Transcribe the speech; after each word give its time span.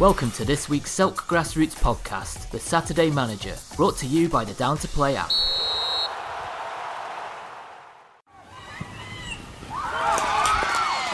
Welcome 0.00 0.32
to 0.32 0.44
this 0.44 0.68
week's 0.68 0.90
Selk 0.90 1.14
Grassroots 1.14 1.76
podcast, 1.76 2.50
The 2.50 2.58
Saturday 2.58 3.12
Manager, 3.12 3.54
brought 3.76 3.96
to 3.98 4.06
you 4.06 4.28
by 4.28 4.44
the 4.44 4.52
Down 4.54 4.76
to 4.78 4.88
Play 4.88 5.14
app. 5.14 5.30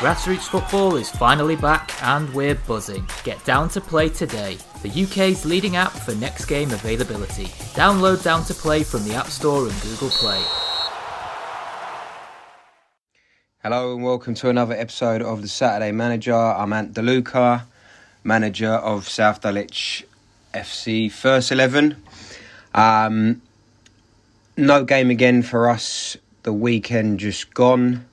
Grassroots 0.00 0.48
football 0.48 0.96
is 0.96 1.10
finally 1.10 1.56
back 1.56 1.92
and 2.02 2.32
we're 2.32 2.54
buzzing. 2.54 3.06
Get 3.22 3.44
Down 3.44 3.68
to 3.68 3.82
Play 3.82 4.08
today, 4.08 4.56
the 4.82 4.88
UK's 4.88 5.44
leading 5.44 5.76
app 5.76 5.92
for 5.92 6.14
next 6.14 6.46
game 6.46 6.70
availability. 6.70 7.48
Download 7.74 8.24
Down 8.24 8.44
to 8.44 8.54
Play 8.54 8.82
from 8.82 9.04
the 9.04 9.12
App 9.12 9.26
Store 9.26 9.68
and 9.68 9.82
Google 9.82 10.08
Play. 10.08 10.42
Hello 13.62 13.94
and 13.94 14.02
welcome 14.02 14.32
to 14.36 14.48
another 14.48 14.74
episode 14.74 15.20
of 15.20 15.42
the 15.42 15.48
Saturday 15.48 15.92
Manager. 15.92 16.34
I'm 16.34 16.72
Ant 16.72 16.94
DeLuca, 16.94 17.64
manager 18.24 18.72
of 18.72 19.08
South 19.08 19.40
Dulwich 19.40 20.06
FC 20.54 21.10
First 21.10 21.52
Eleven. 21.52 22.02
Um, 22.74 23.42
no 24.56 24.84
game 24.84 25.10
again 25.10 25.42
for 25.42 25.68
us. 25.68 26.16
The 26.42 26.52
weekend 26.52 27.20
just 27.20 27.54
gone. 27.54 28.06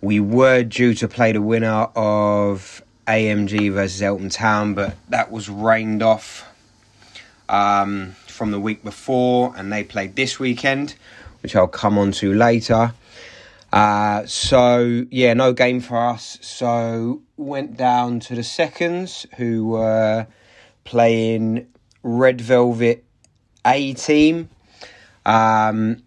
We 0.00 0.20
were 0.20 0.62
due 0.62 0.94
to 0.94 1.08
play 1.08 1.32
the 1.32 1.42
winner 1.42 1.88
of 1.94 2.82
AMG 3.06 3.72
versus 3.72 4.00
Eltham 4.00 4.30
Town, 4.30 4.74
but 4.74 4.96
that 5.08 5.30
was 5.30 5.48
rained 5.48 6.02
off 6.02 6.46
um, 7.48 8.12
from 8.26 8.50
the 8.50 8.60
week 8.60 8.82
before, 8.82 9.52
and 9.56 9.72
they 9.72 9.84
played 9.84 10.16
this 10.16 10.38
weekend, 10.38 10.94
which 11.42 11.54
I'll 11.54 11.68
come 11.68 11.98
on 11.98 12.12
to 12.12 12.32
later. 12.32 12.94
Uh, 13.72 14.24
so 14.26 15.04
yeah, 15.10 15.34
no 15.34 15.52
game 15.52 15.80
for 15.80 15.98
us. 15.98 16.38
So 16.40 17.20
went 17.40 17.76
down 17.76 18.20
to 18.20 18.34
the 18.34 18.42
seconds, 18.42 19.26
who 19.36 19.68
were 19.68 20.26
playing 20.84 21.66
Red 22.02 22.40
Velvet 22.40 23.04
A 23.66 23.94
team, 23.94 24.48
um, 25.24 26.02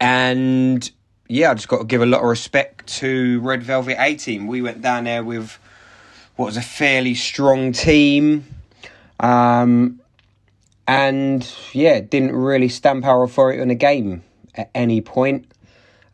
and 0.00 0.90
yeah, 1.28 1.50
I 1.50 1.54
just 1.54 1.68
got 1.68 1.78
to 1.78 1.84
give 1.84 2.02
a 2.02 2.06
lot 2.06 2.20
of 2.20 2.26
respect 2.26 2.86
to 2.98 3.40
Red 3.40 3.62
Velvet 3.62 3.96
A 3.98 4.14
team. 4.14 4.46
We 4.46 4.62
went 4.62 4.80
down 4.80 5.04
there 5.04 5.22
with 5.22 5.58
what 6.36 6.46
was 6.46 6.56
a 6.56 6.62
fairly 6.62 7.14
strong 7.14 7.72
team. 7.72 8.46
Um, 9.20 10.00
and 10.86 11.54
yeah, 11.72 12.00
didn't 12.00 12.32
really 12.34 12.68
stamp 12.68 13.04
our 13.04 13.22
authority 13.24 13.60
on 13.60 13.68
the 13.68 13.74
game 13.74 14.22
at 14.54 14.70
any 14.74 15.00
point. 15.00 15.52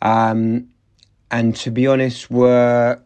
Um, 0.03 0.71
and 1.31 1.55
to 1.57 1.71
be 1.71 1.87
honest, 1.87 2.31
were 2.31 3.01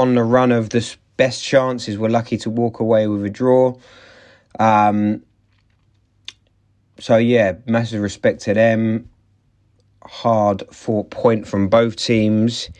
on 0.00 0.14
the 0.14 0.24
run 0.24 0.50
of 0.52 0.70
the 0.70 0.96
best 1.16 1.44
chances. 1.44 1.98
We're 1.98 2.08
lucky 2.08 2.38
to 2.38 2.50
walk 2.50 2.80
away 2.80 3.06
with 3.06 3.24
a 3.24 3.30
draw. 3.30 3.76
Um, 4.58 5.22
so 6.98 7.16
yeah, 7.16 7.56
massive 7.66 8.02
respect 8.02 8.42
to 8.42 8.54
them 8.54 9.08
hard 10.02 10.64
fought 10.72 11.10
point 11.10 11.46
from 11.46 11.68
both 11.68 11.96
teams 11.96 12.70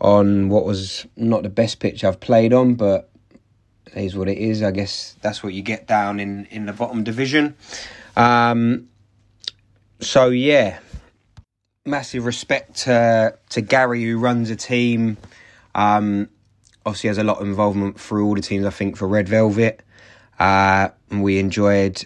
on 0.00 0.48
what 0.48 0.64
was 0.64 1.06
not 1.16 1.42
the 1.42 1.48
best 1.48 1.80
pitch 1.80 2.04
I've 2.04 2.20
played 2.20 2.52
on, 2.52 2.74
but 2.74 3.10
it 3.86 4.04
is 4.04 4.16
what 4.16 4.28
it 4.28 4.38
is. 4.38 4.62
I 4.62 4.70
guess 4.70 5.16
that's 5.22 5.42
what 5.42 5.54
you 5.54 5.62
get 5.62 5.86
down 5.86 6.20
in, 6.20 6.46
in 6.46 6.66
the 6.66 6.72
bottom 6.72 7.04
division. 7.04 7.56
Um, 8.16 8.88
so 10.00 10.28
yeah, 10.28 10.78
massive 11.84 12.26
respect 12.26 12.76
to 12.84 13.36
to 13.50 13.60
Gary 13.60 14.04
who 14.04 14.18
runs 14.18 14.50
a 14.50 14.56
team. 14.56 15.16
Um, 15.74 16.28
obviously 16.88 17.08
has 17.08 17.18
a 17.18 17.24
lot 17.24 17.38
of 17.38 17.46
involvement 17.46 18.00
through 18.00 18.26
all 18.26 18.34
the 18.34 18.40
teams. 18.40 18.64
I 18.64 18.70
think 18.70 18.96
for 18.96 19.06
Red 19.06 19.28
Velvet, 19.28 19.82
uh, 20.38 20.88
we 21.10 21.38
enjoyed 21.38 22.02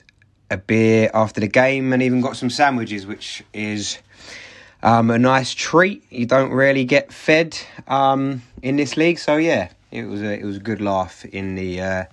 a 0.51 0.57
beer 0.57 1.09
after 1.15 1.41
the 1.41 1.47
game 1.47 1.93
and 1.93 2.03
even 2.03 2.21
got 2.21 2.37
some 2.37 2.51
sandwiches, 2.51 3.07
which 3.07 3.45
is 3.55 3.99
um, 4.83 5.11
a 5.11 5.19
nice 5.19 5.55
treat. 5.55 6.05
You 6.11 6.27
don't 6.27 6.51
really 6.51 6.85
get 6.85 7.13
fed 7.13 7.57
um, 7.87 8.43
in 8.61 8.75
this 8.75 8.97
league, 8.97 9.21
so 9.21 9.37
yeah, 9.37 9.71
it 9.93 10.05
was 10.05 10.21
a 10.21 10.33
it 10.39 10.45
was 10.45 10.57
a 10.57 10.61
good 10.61 10.81
laugh 10.81 11.25
in 11.27 11.55
the 11.55 11.81
uh, 11.81 12.05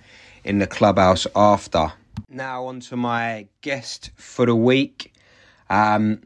in 0.44 0.60
the 0.60 0.68
clubhouse 0.68 1.26
after. 1.34 1.92
Now 2.28 2.66
on 2.66 2.78
to 2.80 2.96
my 2.96 3.48
guest 3.62 4.12
for 4.14 4.46
the 4.46 4.54
week. 4.54 5.12
Um, 5.68 6.22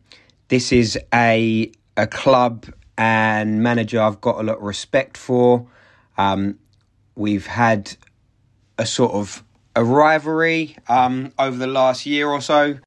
this 0.49 0.73
is 0.73 0.99
a 1.15 1.73
a 1.97 2.07
club 2.07 2.67
and 2.99 3.63
manager 3.63 4.03
I've 4.03 4.21
got 4.21 4.39
a 4.41 4.43
lot 4.43 4.59
of 4.59 4.63
respect 4.63 5.17
for. 5.17 5.67
Um, 6.17 6.59
we've 7.15 7.47
had 7.47 7.97
a 8.79 8.87
sort 8.87 9.13
of 9.13 9.45
a 9.77 9.85
rivalry 9.85 10.77
um, 10.89 11.33
over 11.39 11.57
the 11.57 11.67
last 11.67 12.07
year 12.07 12.29
or 12.29 12.41
so, 12.41 12.79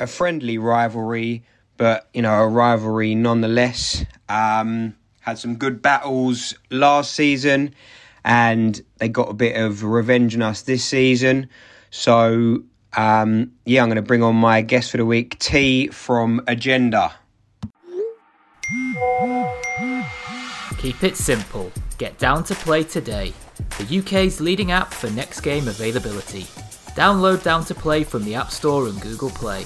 a 0.00 0.06
friendly 0.06 0.58
rivalry 0.58 1.44
but 1.82 2.08
you 2.14 2.22
know 2.22 2.34
a 2.34 2.46
rivalry 2.46 3.14
nonetheless. 3.16 4.04
Um, 4.28 4.94
had 5.18 5.38
some 5.38 5.56
good 5.56 5.82
battles 5.82 6.54
last 6.70 7.12
season, 7.12 7.74
and 8.24 8.80
they 8.98 9.08
got 9.08 9.28
a 9.30 9.34
bit 9.34 9.56
of 9.56 9.82
revenge 9.82 10.36
on 10.36 10.42
us 10.42 10.62
this 10.62 10.84
season. 10.84 11.48
So 11.90 12.62
um, 12.96 13.50
yeah, 13.64 13.82
I'm 13.82 13.88
going 13.88 13.96
to 13.96 14.02
bring 14.02 14.22
on 14.22 14.36
my 14.36 14.62
guest 14.62 14.92
for 14.92 14.96
the 14.98 15.06
week, 15.06 15.38
T 15.40 15.88
from 15.88 16.42
Agenda. 16.46 17.14
Keep 20.82 21.04
it 21.04 21.16
simple. 21.16 21.70
Get 21.96 22.18
down 22.18 22.42
to 22.42 22.56
play 22.56 22.82
today. 22.82 23.32
The 23.78 24.00
UK's 24.00 24.40
leading 24.40 24.72
app 24.72 24.92
for 24.92 25.08
next 25.10 25.42
game 25.42 25.68
availability. 25.68 26.42
Download 26.96 27.40
Down 27.40 27.64
to 27.66 27.74
Play 27.76 28.02
from 28.02 28.24
the 28.24 28.34
App 28.34 28.50
Store 28.50 28.88
and 28.88 29.00
Google 29.00 29.30
Play. 29.30 29.64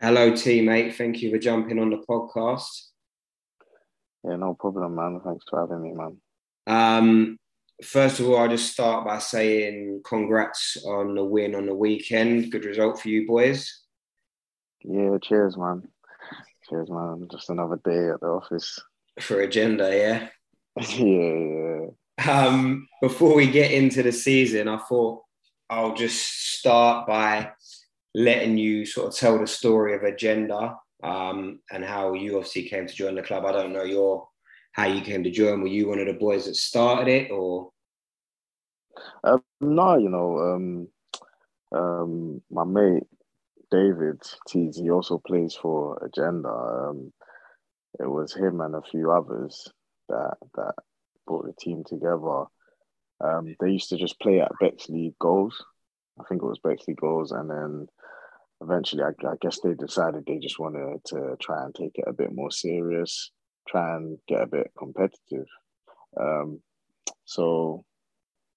Hello, 0.00 0.32
teammate. 0.32 0.94
Thank 0.94 1.22
you 1.22 1.30
for 1.30 1.38
jumping 1.38 1.78
on 1.78 1.90
the 1.90 1.98
podcast. 1.98 2.88
Yeah, 4.24 4.34
no 4.34 4.54
problem, 4.54 4.96
man. 4.96 5.20
Thanks 5.24 5.44
for 5.48 5.60
having 5.60 5.80
me, 5.80 5.92
man. 5.92 6.16
Um, 6.66 7.38
first 7.84 8.18
of 8.18 8.28
all, 8.28 8.38
I'll 8.38 8.48
just 8.48 8.72
start 8.72 9.06
by 9.06 9.20
saying 9.20 10.02
congrats 10.04 10.76
on 10.84 11.14
the 11.14 11.24
win 11.24 11.54
on 11.54 11.66
the 11.66 11.74
weekend. 11.76 12.50
Good 12.50 12.64
result 12.64 12.98
for 12.98 13.10
you 13.10 13.28
boys. 13.28 13.83
Yeah, 14.84 15.16
cheers, 15.22 15.56
man. 15.56 15.88
Cheers, 16.68 16.90
man. 16.90 17.26
Just 17.30 17.50
another 17.50 17.80
day 17.84 18.10
at 18.10 18.20
the 18.20 18.26
office. 18.26 18.78
For 19.20 19.40
agenda, 19.40 19.96
yeah. 19.96 20.28
yeah, 20.98 21.86
yeah. 22.18 22.46
Um, 22.46 22.86
before 23.00 23.34
we 23.34 23.50
get 23.50 23.72
into 23.72 24.02
the 24.02 24.12
season, 24.12 24.68
I 24.68 24.78
thought 24.78 25.22
I'll 25.70 25.94
just 25.94 26.58
start 26.58 27.06
by 27.06 27.50
letting 28.14 28.58
you 28.58 28.86
sort 28.86 29.08
of 29.08 29.16
tell 29.16 29.38
the 29.38 29.46
story 29.46 29.94
of 29.94 30.02
Agenda 30.02 30.76
um, 31.02 31.60
and 31.72 31.84
how 31.84 32.12
you 32.12 32.36
obviously 32.36 32.68
came 32.68 32.86
to 32.86 32.94
join 32.94 33.14
the 33.14 33.22
club. 33.22 33.44
I 33.44 33.52
don't 33.52 33.72
know 33.72 33.84
your 33.84 34.28
how 34.72 34.86
you 34.86 35.00
came 35.00 35.24
to 35.24 35.30
join. 35.30 35.60
Were 35.60 35.68
you 35.68 35.88
one 35.88 36.00
of 36.00 36.06
the 36.06 36.14
boys 36.14 36.46
that 36.46 36.56
started 36.56 37.08
it, 37.08 37.30
or? 37.30 37.70
Um, 39.22 39.42
no, 39.60 39.96
you 39.96 40.08
know, 40.08 40.38
um, 40.38 40.88
um, 41.72 42.42
my 42.50 42.64
mate 42.64 43.04
David 43.74 44.22
Tees, 44.46 44.78
he 44.78 44.88
also 44.88 45.18
plays 45.18 45.56
for 45.56 45.98
Agenda. 46.04 46.48
Um, 46.48 47.12
it 47.98 48.06
was 48.06 48.32
him 48.32 48.60
and 48.60 48.76
a 48.76 48.82
few 48.82 49.10
others 49.10 49.68
that 50.08 50.36
that 50.54 50.74
brought 51.26 51.46
the 51.46 51.54
team 51.58 51.82
together. 51.84 52.44
Um, 53.20 53.56
they 53.58 53.70
used 53.70 53.88
to 53.88 53.96
just 53.96 54.20
play 54.20 54.40
at 54.40 54.52
Bexley 54.60 55.16
Goals. 55.18 55.64
I 56.20 56.22
think 56.28 56.42
it 56.42 56.46
was 56.46 56.60
Bexley 56.62 56.94
Goals, 56.94 57.32
and 57.32 57.50
then 57.50 57.88
eventually, 58.60 59.02
I, 59.02 59.08
I 59.26 59.34
guess 59.40 59.58
they 59.58 59.74
decided 59.74 60.24
they 60.24 60.38
just 60.38 60.60
wanted 60.60 61.04
to 61.06 61.36
try 61.40 61.64
and 61.64 61.74
take 61.74 61.96
it 61.96 62.04
a 62.06 62.12
bit 62.12 62.32
more 62.32 62.52
serious, 62.52 63.32
try 63.68 63.96
and 63.96 64.18
get 64.28 64.42
a 64.42 64.46
bit 64.46 64.70
competitive. 64.78 65.48
Um, 66.20 66.60
so 67.24 67.84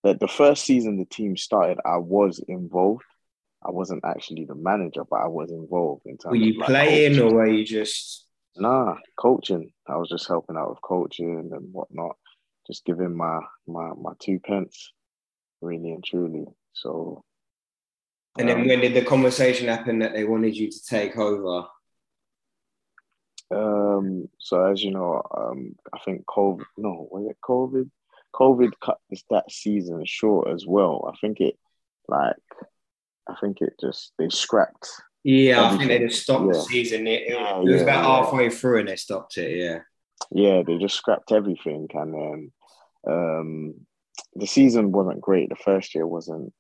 the, 0.04 0.14
the 0.14 0.28
first 0.28 0.64
season 0.64 0.98
the 0.98 1.06
team 1.06 1.38
started, 1.38 1.80
I 1.84 1.98
was 1.98 2.40
involved. 2.48 3.04
I 3.64 3.72
wasn't 3.72 4.06
actually 4.06 4.46
the 4.46 4.56
manager, 4.56 5.04
but 5.10 5.18
I 5.18 5.28
was 5.28 5.52
involved 5.52 6.04
in 6.06 6.18
terms. 6.18 6.32
Were 6.32 6.36
you 6.36 6.60
like 6.60 6.68
playing 6.68 7.14
coaching. 7.14 7.32
or 7.32 7.36
were 7.36 7.48
you 7.48 7.66
just? 7.66 8.26
Nah, 8.56 8.96
coaching. 9.18 9.72
I 9.88 9.98
was 9.98 10.10
just 10.10 10.28
helping 10.28 10.58
out 10.58 10.70
with 10.70 10.82
coaching 10.82 11.52
and 11.54 11.74
whatnot, 11.74 12.16
just 12.66 12.86
giving 12.86 13.16
my 13.16 13.40
my 13.68 13.92
my 14.00 14.14
two 14.20 14.40
pence, 14.40 14.92
really 15.62 15.92
and 15.92 16.04
truly. 16.04 16.46
So 16.74 17.24
and 18.38 18.48
then 18.48 18.62
um, 18.62 18.68
when 18.68 18.82
did 18.82 18.94
the 18.94 19.04
conversation 19.04 19.68
happen 19.68 20.00
that 20.00 20.14
they 20.14 20.24
wanted 20.24 20.56
you 20.56 20.70
to 20.70 20.86
take 20.86 21.18
over? 21.18 21.66
Um, 23.50 24.30
so 24.40 24.64
as 24.66 24.84
you 24.84 24.92
know, 24.92 25.22
um, 25.36 25.76
I 25.94 26.00
think 26.06 26.26
COVID. 26.26 26.66
No, 26.78 27.08
was 27.12 27.28
it 27.30 27.38
COVID? 27.44 27.90
COVID 28.36 28.74
cut 28.84 29.00
this 29.10 29.24
that 29.32 29.52
season 29.52 30.04
short 30.06 30.50
as 30.50 30.66
well. 30.68 31.12
I 31.12 31.18
think 31.20 31.40
it, 31.40 31.58
like, 32.08 32.36
I 33.30 33.36
think 33.42 33.62
it 33.62 33.74
just 33.80 34.14
they 34.18 34.30
scrapped 34.30 34.90
Yeah, 35.24 35.64
I 35.64 35.78
think 35.78 35.90
they 35.90 36.00
just 36.00 36.24
stopped 36.24 36.46
yeah. 36.46 36.54
the 36.54 36.62
season. 36.62 37.08
It, 37.08 37.24
it, 37.24 37.34
it 37.34 37.64
was 37.64 37.76
yeah, 37.76 37.82
about 37.82 38.04
yeah. 38.04 38.24
halfway 38.24 38.50
through 38.50 38.80
and 38.80 38.90
they 38.90 38.96
stopped 38.96 39.38
it. 39.38 39.58
Yeah. 39.58 39.80
Yeah, 40.32 40.64
they 40.66 40.78
just 40.78 40.96
scrapped 40.96 41.32
everything, 41.32 41.88
and 41.94 42.14
then 42.14 42.52
um, 43.08 43.76
the 44.36 44.48
season 44.48 44.92
wasn't 44.92 45.22
great. 45.22 45.50
The 45.50 45.56
first 45.56 45.94
year 45.94 46.08
wasn't 46.08 46.54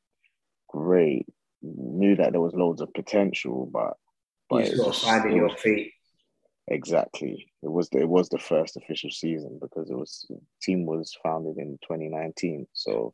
great. 0.70 1.26
Knew 1.62 2.16
that 2.16 2.32
there 2.32 2.42
was 2.42 2.54
loads 2.54 2.82
of 2.82 2.94
potential, 2.94 3.68
but 3.72 3.96
but 4.50 4.72
you 4.72 4.92
finding 4.94 5.36
your 5.36 5.56
feet. 5.58 5.94
Exactly. 6.70 7.52
It 7.64 7.72
was 7.72 7.90
the, 7.90 8.00
it 8.00 8.10
was 8.10 8.30
the 8.30 8.40
first 8.40 8.76
official 8.76 9.10
season 9.10 9.58
because 9.62 9.90
it 9.90 9.98
was 9.98 10.30
team 10.62 10.86
was 10.86 11.16
founded 11.24 11.58
in 11.58 11.78
2019. 11.84 12.68
So 12.74 13.14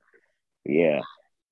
yeah. 0.65 1.01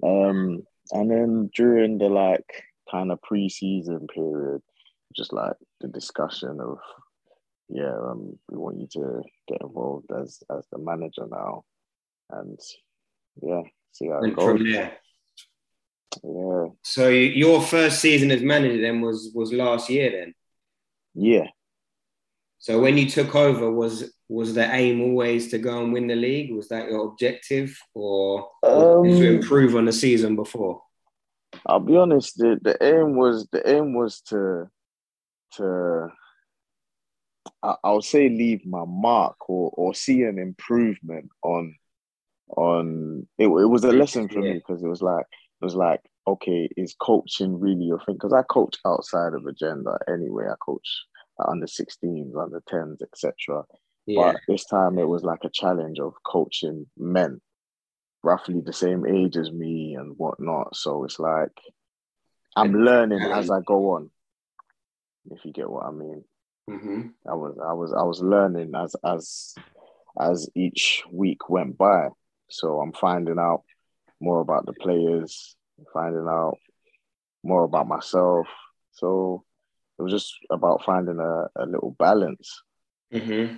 Um 0.04 0.63
and 0.91 1.09
then 1.09 1.49
during 1.55 1.97
the 1.97 2.09
like 2.09 2.63
kind 2.89 3.11
of 3.11 3.21
pre-season 3.21 4.07
period, 4.13 4.61
just 5.15 5.33
like 5.33 5.55
the 5.79 5.88
discussion 5.88 6.59
of 6.59 6.79
yeah, 7.69 7.93
um, 7.93 8.38
we 8.49 8.57
want 8.57 8.79
you 8.79 8.88
to 8.93 9.21
get 9.47 9.61
involved 9.61 10.11
as 10.11 10.43
as 10.55 10.65
the 10.71 10.77
manager 10.77 11.25
now, 11.29 11.63
and 12.29 12.59
yeah, 13.41 13.61
see 13.93 14.07
how 14.07 14.21
it 14.21 14.35
goes. 14.35 14.45
From 14.45 14.71
there. 14.71 14.97
Yeah. 16.23 16.65
So 16.83 17.07
your 17.07 17.61
first 17.61 17.99
season 18.01 18.31
as 18.31 18.41
manager 18.41 18.81
then 18.81 19.01
was 19.01 19.31
was 19.33 19.53
last 19.53 19.89
year 19.89 20.11
then. 20.11 20.33
Yeah. 21.13 21.47
So 22.61 22.79
when 22.79 22.95
you 22.95 23.09
took 23.09 23.35
over, 23.35 23.71
was 23.71 24.13
was 24.29 24.53
the 24.53 24.71
aim 24.73 25.01
always 25.01 25.49
to 25.49 25.57
go 25.57 25.83
and 25.83 25.91
win 25.91 26.05
the 26.05 26.15
league? 26.15 26.53
Was 26.53 26.69
that 26.69 26.89
your 26.89 27.07
objective, 27.07 27.75
or 27.95 28.49
um, 28.61 29.03
to 29.03 29.35
improve 29.35 29.75
on 29.75 29.85
the 29.85 29.91
season 29.91 30.35
before? 30.35 30.81
I'll 31.65 31.79
be 31.79 31.97
honest. 31.97 32.37
The, 32.37 32.59
the 32.61 32.77
aim 32.81 33.15
was 33.15 33.47
the 33.51 33.67
aim 33.67 33.95
was 33.95 34.21
to 34.27 34.69
to 35.53 36.09
I, 37.63 37.75
I 37.83 37.91
would 37.93 38.03
say 38.03 38.29
leave 38.29 38.63
my 38.63 38.85
mark 38.85 39.49
or 39.49 39.71
or 39.73 39.95
see 39.95 40.21
an 40.21 40.37
improvement 40.37 41.29
on 41.41 41.75
on 42.55 43.27
it. 43.39 43.45
It 43.45 43.47
was 43.47 43.83
a 43.85 43.91
lesson 43.91 44.29
for 44.29 44.41
yeah. 44.41 44.53
me 44.53 44.59
because 44.59 44.83
it 44.83 44.87
was 44.87 45.01
like 45.01 45.25
it 45.61 45.65
was 45.65 45.75
like 45.75 46.01
okay, 46.27 46.69
is 46.77 46.95
coaching 47.01 47.59
really 47.59 47.85
your 47.85 47.99
thing? 48.05 48.13
Because 48.13 48.33
I 48.33 48.43
coach 48.43 48.77
outside 48.85 49.33
of 49.33 49.47
agenda 49.47 49.97
anyway. 50.07 50.45
I 50.47 50.53
coach 50.63 50.87
under 51.47 51.65
16s, 51.65 52.35
under 52.41 52.61
10s, 52.61 53.01
etc. 53.01 53.63
Yeah. 54.05 54.33
But 54.33 54.41
this 54.47 54.65
time 54.65 54.97
it 54.97 55.07
was 55.07 55.23
like 55.23 55.43
a 55.43 55.49
challenge 55.49 55.99
of 55.99 56.13
coaching 56.23 56.88
men 56.97 57.41
roughly 58.23 58.61
the 58.61 58.73
same 58.73 59.05
age 59.05 59.38
as 59.38 59.51
me 59.51 59.95
and 59.95 60.17
whatnot. 60.17 60.75
So 60.75 61.03
it's 61.05 61.19
like 61.19 61.51
I'm 62.55 62.73
learning 62.73 63.21
as 63.21 63.49
I 63.49 63.61
go 63.65 63.95
on. 63.95 64.09
If 65.29 65.45
you 65.45 65.53
get 65.53 65.69
what 65.69 65.85
I 65.85 65.91
mean. 65.91 66.23
Mm-hmm. 66.69 67.01
I 67.29 67.33
was 67.33 67.57
I 67.63 67.73
was 67.73 67.94
I 67.94 68.03
was 68.03 68.21
learning 68.21 68.73
as 68.75 68.95
as 69.03 69.55
as 70.19 70.49
each 70.55 71.03
week 71.11 71.49
went 71.49 71.77
by. 71.77 72.09
So 72.49 72.79
I'm 72.81 72.94
finding 72.94 73.39
out 73.39 73.63
more 74.19 74.41
about 74.41 74.65
the 74.65 74.73
players, 74.73 75.55
finding 75.94 76.27
out 76.27 76.57
more 77.44 77.63
about 77.63 77.87
myself. 77.87 78.47
So 78.91 79.44
it 80.01 80.03
was 80.03 80.13
just 80.13 80.36
about 80.50 80.83
finding 80.83 81.19
a, 81.19 81.48
a 81.56 81.65
little 81.65 81.95
balance. 82.00 82.63
Mm-hmm. 83.13 83.57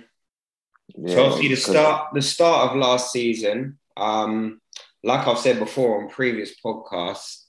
Yeah, 0.96 1.14
so 1.14 1.24
obviously 1.24 1.48
the 1.48 1.56
start 1.56 2.08
the 2.12 2.20
start 2.20 2.70
of 2.70 2.76
last 2.76 3.10
season, 3.10 3.78
um, 3.96 4.60
like 5.02 5.26
I've 5.26 5.38
said 5.38 5.58
before 5.58 6.02
on 6.02 6.10
previous 6.10 6.52
podcasts, 6.62 7.44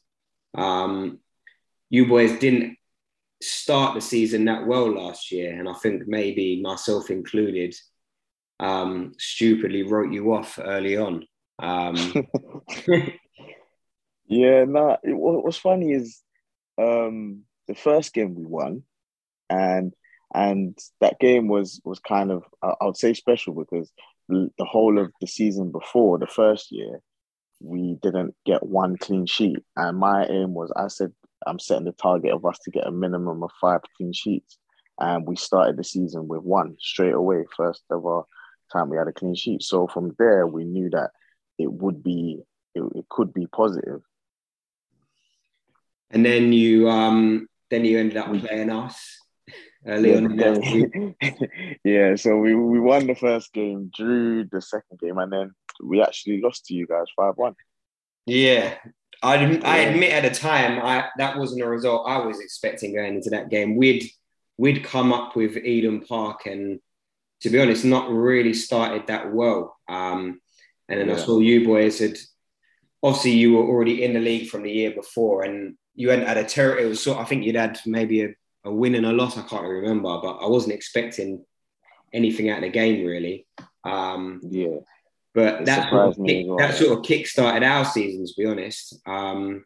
um, 0.57 1.19
you 1.89 2.07
boys 2.07 2.39
didn't 2.39 2.77
start 3.41 3.95
the 3.95 4.01
season 4.01 4.45
that 4.45 4.65
well 4.65 4.89
last 4.89 5.29
year, 5.33 5.59
and 5.59 5.67
I 5.67 5.73
think 5.73 6.03
maybe 6.07 6.61
myself 6.61 7.09
included, 7.09 7.75
um, 8.61 9.11
stupidly 9.19 9.83
wrote 9.83 10.13
you 10.13 10.33
off 10.33 10.57
early 10.63 10.95
on. 10.95 11.25
Um, 11.59 11.95
yeah, 14.27 14.63
nah. 14.63 14.95
It, 15.03 15.13
what's 15.13 15.57
funny 15.57 15.91
is 15.91 16.21
um, 16.77 17.41
the 17.67 17.75
first 17.75 18.13
game 18.13 18.35
we 18.35 18.45
won, 18.45 18.83
and 19.49 19.93
and 20.33 20.77
that 21.01 21.19
game 21.19 21.47
was 21.47 21.81
was 21.83 21.99
kind 21.99 22.31
of 22.31 22.43
I 22.61 22.73
would 22.81 22.97
say 22.97 23.13
special 23.13 23.53
because 23.53 23.91
the 24.27 24.49
whole 24.59 24.99
of 24.99 25.11
the 25.21 25.27
season 25.27 25.71
before 25.71 26.17
the 26.17 26.27
first 26.27 26.71
year 26.71 26.99
we 27.61 27.97
didn't 28.01 28.35
get 28.45 28.65
one 28.65 28.97
clean 28.97 29.25
sheet. 29.25 29.59
And 29.75 29.97
my 29.97 30.25
aim 30.25 30.53
was 30.53 30.71
I 30.75 30.87
said 30.87 31.13
I'm 31.47 31.59
setting 31.59 31.85
the 31.85 31.91
target 31.91 32.33
of 32.33 32.45
us 32.45 32.59
to 32.63 32.71
get 32.71 32.87
a 32.87 32.91
minimum 32.91 33.43
of 33.43 33.51
five 33.61 33.81
clean 33.97 34.13
sheets. 34.13 34.57
And 34.99 35.27
we 35.27 35.35
started 35.35 35.77
the 35.77 35.83
season 35.83 36.27
with 36.27 36.41
one 36.41 36.77
straight 36.79 37.13
away 37.13 37.43
first 37.55 37.83
of 37.89 38.05
our 38.05 38.25
time 38.73 38.89
we 38.89 38.97
had 38.97 39.07
a 39.07 39.13
clean 39.13 39.35
sheet. 39.35 39.61
So 39.61 39.87
from 39.87 40.15
there 40.17 40.47
we 40.47 40.63
knew 40.63 40.89
that 40.91 41.11
it 41.57 41.71
would 41.71 42.03
be 42.03 42.41
it, 42.73 42.83
it 42.95 43.05
could 43.09 43.33
be 43.33 43.47
positive. 43.47 44.01
And 46.11 46.25
then 46.25 46.51
you 46.51 46.89
um 46.89 47.47
then 47.75 47.85
you 47.85 47.99
ended 47.99 48.17
up 48.17 48.33
playing 48.33 48.69
us 48.69 49.19
early 49.85 50.15
on. 50.15 51.15
yeah, 51.83 52.15
so 52.15 52.37
we, 52.37 52.55
we 52.55 52.79
won 52.79 53.05
the 53.05 53.15
first 53.15 53.53
game, 53.53 53.91
drew 53.93 54.45
the 54.45 54.61
second 54.61 54.99
game, 54.99 55.17
and 55.17 55.31
then 55.31 55.51
we 55.83 56.01
actually 56.01 56.41
lost 56.41 56.65
to 56.65 56.73
you 56.73 56.87
guys 56.87 57.05
five 57.15 57.33
one. 57.35 57.55
Yeah, 58.25 58.75
I 59.21 59.35
I 59.63 59.77
admit 59.79 60.11
at 60.11 60.23
the 60.23 60.39
time 60.39 60.79
I 60.81 61.09
that 61.17 61.37
wasn't 61.37 61.63
a 61.63 61.67
result 61.67 62.07
I 62.07 62.25
was 62.25 62.39
expecting 62.39 62.95
going 62.95 63.15
into 63.15 63.29
that 63.31 63.49
game. 63.49 63.75
We'd 63.75 64.09
we'd 64.57 64.83
come 64.83 65.11
up 65.11 65.35
with 65.35 65.57
Eden 65.57 66.01
Park 66.01 66.45
and 66.45 66.79
to 67.41 67.49
be 67.49 67.59
honest, 67.59 67.83
not 67.83 68.09
really 68.09 68.53
started 68.53 69.07
that 69.07 69.31
well. 69.31 69.77
Um, 69.89 70.39
and 70.87 70.99
then 70.99 71.09
yeah. 71.09 71.15
I 71.15 71.17
saw 71.17 71.39
you 71.39 71.65
boys 71.65 71.99
had 71.99 72.17
obviously 73.03 73.31
you 73.31 73.53
were 73.53 73.67
already 73.67 74.03
in 74.03 74.13
the 74.13 74.19
league 74.19 74.49
from 74.49 74.63
the 74.63 74.71
year 74.71 74.91
before 74.91 75.43
and 75.43 75.75
you 75.95 76.09
hadn't 76.09 76.27
had 76.27 76.37
a 76.37 76.43
terror. 76.43 76.77
It 76.77 76.87
was 76.87 77.01
sort. 77.01 77.17
I 77.17 77.25
think 77.25 77.43
you'd 77.43 77.55
had 77.55 77.79
maybe 77.85 78.23
a, 78.23 78.29
a 78.65 78.71
win 78.71 78.95
and 78.95 79.05
a 79.05 79.11
loss. 79.11 79.37
I 79.37 79.43
can't 79.43 79.67
remember, 79.67 80.19
but 80.21 80.37
I 80.37 80.47
wasn't 80.47 80.75
expecting 80.75 81.43
anything 82.13 82.49
out 82.49 82.57
of 82.57 82.63
the 82.63 82.69
game 82.69 83.05
really. 83.05 83.47
Um, 83.83 84.41
yeah. 84.43 84.77
But 85.33 85.65
that 85.65 85.89
sort, 85.89 86.17
of 86.17 86.25
kick, 86.25 86.45
well. 86.47 86.57
that 86.57 86.75
sort 86.75 86.97
of 86.97 87.03
kick 87.03 87.27
started 87.27 87.61
our 87.61 87.83
season, 87.83 88.25
to 88.25 88.33
be 88.37 88.45
honest. 88.45 88.97
Um, 89.05 89.63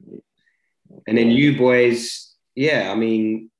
and 1.06 1.16
then 1.16 1.30
you 1.30 1.58
boys, 1.58 2.34
yeah, 2.56 2.92
I 2.92 2.96
mean, 2.96 3.52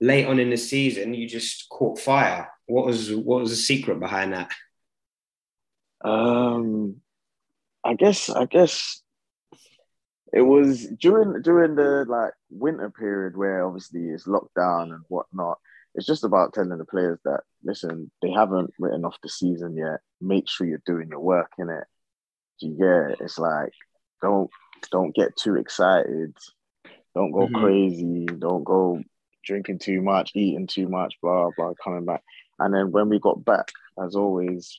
late 0.00 0.26
on 0.26 0.40
in 0.40 0.50
the 0.50 0.56
season, 0.56 1.14
you 1.14 1.28
just 1.28 1.68
caught 1.68 2.00
fire. 2.00 2.50
What 2.66 2.86
was 2.86 3.14
what 3.14 3.40
was 3.40 3.50
the 3.50 3.56
secret 3.56 4.00
behind 4.00 4.32
that? 4.32 4.50
Um, 6.02 6.96
I 7.84 7.94
guess 7.94 8.28
I 8.28 8.46
guess 8.46 9.02
it 10.32 10.42
was 10.42 10.86
during 11.00 11.42
during 11.42 11.74
the 11.74 12.04
like 12.08 12.32
winter 12.50 12.90
period 12.90 13.36
where 13.36 13.66
obviously 13.66 14.02
it's 14.08 14.26
lockdown 14.26 14.92
and 14.92 15.02
whatnot. 15.08 15.58
It's 15.94 16.06
just 16.06 16.22
about 16.22 16.52
telling 16.52 16.78
the 16.78 16.84
players 16.84 17.18
that 17.24 17.40
listen, 17.64 18.10
they 18.22 18.30
haven't 18.30 18.72
written 18.78 19.04
off 19.04 19.16
the 19.22 19.28
season 19.28 19.76
yet. 19.76 20.00
Make 20.20 20.48
sure 20.48 20.66
you're 20.66 20.82
doing 20.86 21.08
your 21.10 21.20
work 21.20 21.50
in 21.58 21.68
it. 21.68 21.84
Get 22.60 23.20
it's 23.20 23.38
like 23.38 23.72
don't 24.22 24.50
don't 24.92 25.14
get 25.14 25.36
too 25.36 25.56
excited. 25.56 26.36
Don't 27.14 27.32
go 27.32 27.46
mm-hmm. 27.46 27.56
crazy. 27.56 28.26
Don't 28.26 28.64
go 28.64 29.02
drinking 29.44 29.80
too 29.80 30.00
much, 30.00 30.30
eating 30.34 30.68
too 30.68 30.88
much, 30.88 31.14
blah 31.20 31.50
blah. 31.56 31.72
Coming 31.82 32.04
back, 32.04 32.22
and 32.58 32.72
then 32.72 32.92
when 32.92 33.08
we 33.08 33.18
got 33.18 33.44
back, 33.44 33.72
as 34.04 34.14
always, 34.14 34.76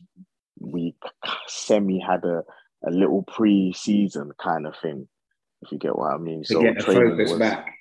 we 0.60 0.96
semi 1.48 2.00
had 2.00 2.24
a 2.24 2.43
a 2.84 2.89
little 2.89 3.24
pre-season 3.24 4.31
kind 4.39 4.65
of 4.65 4.75
thing 4.81 5.08
if 5.62 5.72
you 5.72 5.77
get 5.77 5.96
what 5.96 6.13
I 6.13 6.18
mean. 6.18 6.44
To 6.44 6.53
so 6.53 6.62
get 6.62 6.82
focus 6.82 7.32
was, 7.32 7.39
back. 7.39 7.74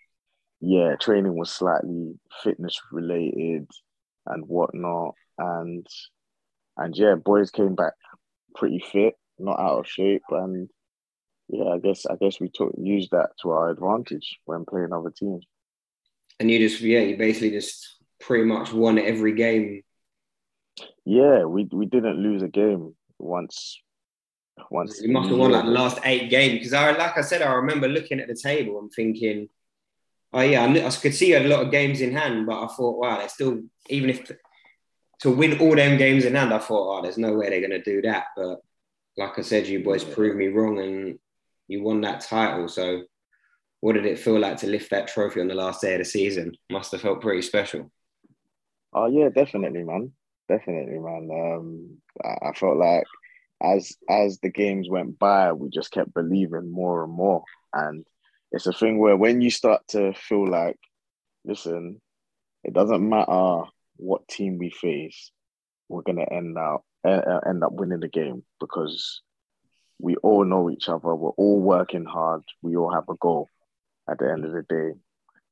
Yeah, 0.61 0.97
training 1.01 1.37
was 1.37 1.51
slightly 1.51 2.19
fitness 2.43 2.79
related 2.93 3.67
and 4.27 4.47
whatnot, 4.47 5.15
and 5.39 5.87
and 6.77 6.97
yeah, 6.97 7.15
boys 7.15 7.51
came 7.51 7.75
back 7.75 7.95
pretty 8.55 8.83
fit, 8.93 9.15
not 9.39 9.59
out 9.59 9.81
of 9.81 9.89
shape, 9.89 10.23
and 10.31 10.69
yeah, 11.49 11.65
I 11.65 11.79
guess 11.79 12.07
I 12.07 12.17
guess 12.17 12.41
we 12.41 12.49
took 12.49 12.73
used 12.79 13.11
that 13.13 13.31
to 13.43 13.51
our 13.51 13.71
advantage 13.71 14.39
when 14.45 14.65
playing 14.65 14.93
other 14.93 15.11
teams. 15.11 15.45
And 16.39 16.51
you 16.51 16.59
just 16.59 16.81
yeah, 16.81 17.01
you 17.01 17.17
basically 17.17 17.51
just 17.51 17.97
pretty 18.21 18.45
much 18.45 18.73
won 18.73 18.99
every 18.99 19.35
game. 19.35 19.83
Yeah, 21.05 21.45
we 21.45 21.69
we 21.73 21.87
didn't 21.87 22.23
lose 22.23 22.43
a 22.43 22.49
game 22.49 22.95
once 23.19 23.81
once 24.71 25.01
you 25.01 25.13
must 25.13 25.29
have 25.29 25.39
won 25.39 25.53
like 25.53 25.65
the 25.65 25.71
last 25.71 25.99
eight 26.05 26.31
games 26.31 26.55
because 26.55 26.73
I, 26.73 26.91
like 26.93 27.17
I 27.17 27.23
said, 27.23 27.43
I 27.43 27.53
remember 27.53 27.89
looking 27.89 28.21
at 28.21 28.29
the 28.29 28.35
table 28.35 28.79
and 28.79 28.91
thinking, 28.93 29.49
oh 30.33 30.41
yeah, 30.41 30.65
I, 30.65 30.87
I 30.87 30.91
could 30.91 31.15
see 31.15 31.29
you 31.29 31.35
had 31.35 31.47
a 31.47 31.49
lot 31.49 31.65
of 31.65 31.71
games 31.71 32.01
in 32.01 32.15
hand, 32.15 32.47
but 32.47 32.63
I 32.63 32.67
thought, 32.69 32.99
wow, 32.99 33.19
they're 33.19 33.29
still 33.29 33.63
even 33.89 34.11
if 34.11 34.31
to 35.21 35.31
win 35.31 35.59
all 35.59 35.77
them 35.77 35.99
games 35.99 36.25
in 36.25 36.35
hand, 36.35 36.53
I 36.53 36.59
thought, 36.59 36.99
oh, 36.99 37.03
there's 37.03 37.19
no 37.19 37.35
way 37.35 37.51
they're 37.51 37.61
going 37.61 37.71
to 37.71 37.83
do 37.83 38.03
that. 38.03 38.27
But 38.37 38.61
like 39.17 39.39
I 39.39 39.43
said, 39.43 39.67
you 39.67 39.85
boys 39.85 40.03
proved 40.03 40.37
me 40.37 40.49
wrong 40.49 40.79
and 40.79 41.19
you 41.69 41.83
won 41.83 42.01
that 42.03 42.23
title. 42.23 42.69
So 42.69 43.03
what 43.81 43.95
did 43.95 44.07
it 44.07 44.19
feel 44.19 44.39
like 44.39 44.59
to 44.59 44.67
lift 44.67 44.91
that 44.91 45.09
trophy 45.09 45.41
on 45.41 45.49
the 45.49 45.55
last 45.55 45.83
day 45.83 45.95
of 45.95 45.99
the 45.99 46.05
season? 46.05 46.53
Must 46.71 46.93
have 46.93 47.03
felt 47.03 47.21
pretty 47.21 47.43
special. 47.43 47.91
Oh 48.93 49.07
yeah, 49.07 49.29
definitely, 49.29 49.85
man. 49.85 50.13
Definitely, 50.49 50.99
man. 50.99 51.29
Um, 51.31 51.99
I 52.25 52.53
felt 52.53 52.77
like 52.77 53.05
as 53.63 53.97
as 54.09 54.39
the 54.39 54.51
games 54.51 54.89
went 54.89 55.19
by, 55.19 55.53
we 55.53 55.69
just 55.71 55.91
kept 55.91 56.15
believing 56.15 56.71
more 56.71 57.05
and 57.05 57.13
more. 57.13 57.45
And 57.73 58.07
it's 58.53 58.67
a 58.67 58.73
thing 58.73 58.99
where 58.99 59.17
when 59.17 59.41
you 59.41 59.51
start 59.51 59.83
to 59.89 60.13
feel 60.15 60.49
like, 60.49 60.79
listen, 61.45 62.01
it 62.65 62.73
doesn't 62.73 63.09
matter 63.09 63.63
what 63.97 64.29
team 64.29 64.59
we 64.59 64.71
face, 64.71 65.31
we're 65.89 66.03
gonna 66.03 66.27
end 66.31 66.57
up 66.59 66.85
end 67.05 67.65
up 67.65 67.73
winning 67.73 68.01
the 68.01 68.09
game 68.09 68.43
because 68.61 69.23
we 69.99 70.17
all 70.17 70.45
know 70.45 70.71
each 70.71 70.89
other. 70.89 71.15
We're 71.15 71.31
all 71.31 71.61
working 71.61 72.05
hard. 72.05 72.43
We 72.63 72.77
all 72.77 72.93
have 72.93 73.09
a 73.09 73.17
goal 73.17 73.49
at 74.11 74.19
the 74.19 74.31
end 74.31 74.45
of 74.45 74.53
the 74.53 74.63
day. 74.63 74.99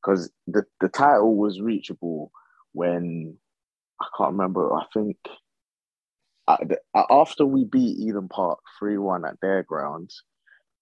Because 0.02 0.30
the, 0.46 0.64
the 0.80 0.88
title 0.88 1.36
was 1.36 1.60
reachable 1.60 2.30
when 2.72 3.36
I 4.00 4.06
can't 4.16 4.32
remember. 4.32 4.72
I 4.72 4.84
think 4.94 5.16
Uh, 6.48 7.04
after 7.10 7.44
we 7.44 7.64
beat 7.64 7.98
Eden 7.98 8.28
Park 8.28 8.60
3 8.78 8.96
1 8.96 9.24
at 9.26 9.40
their 9.42 9.62
grounds, 9.62 10.22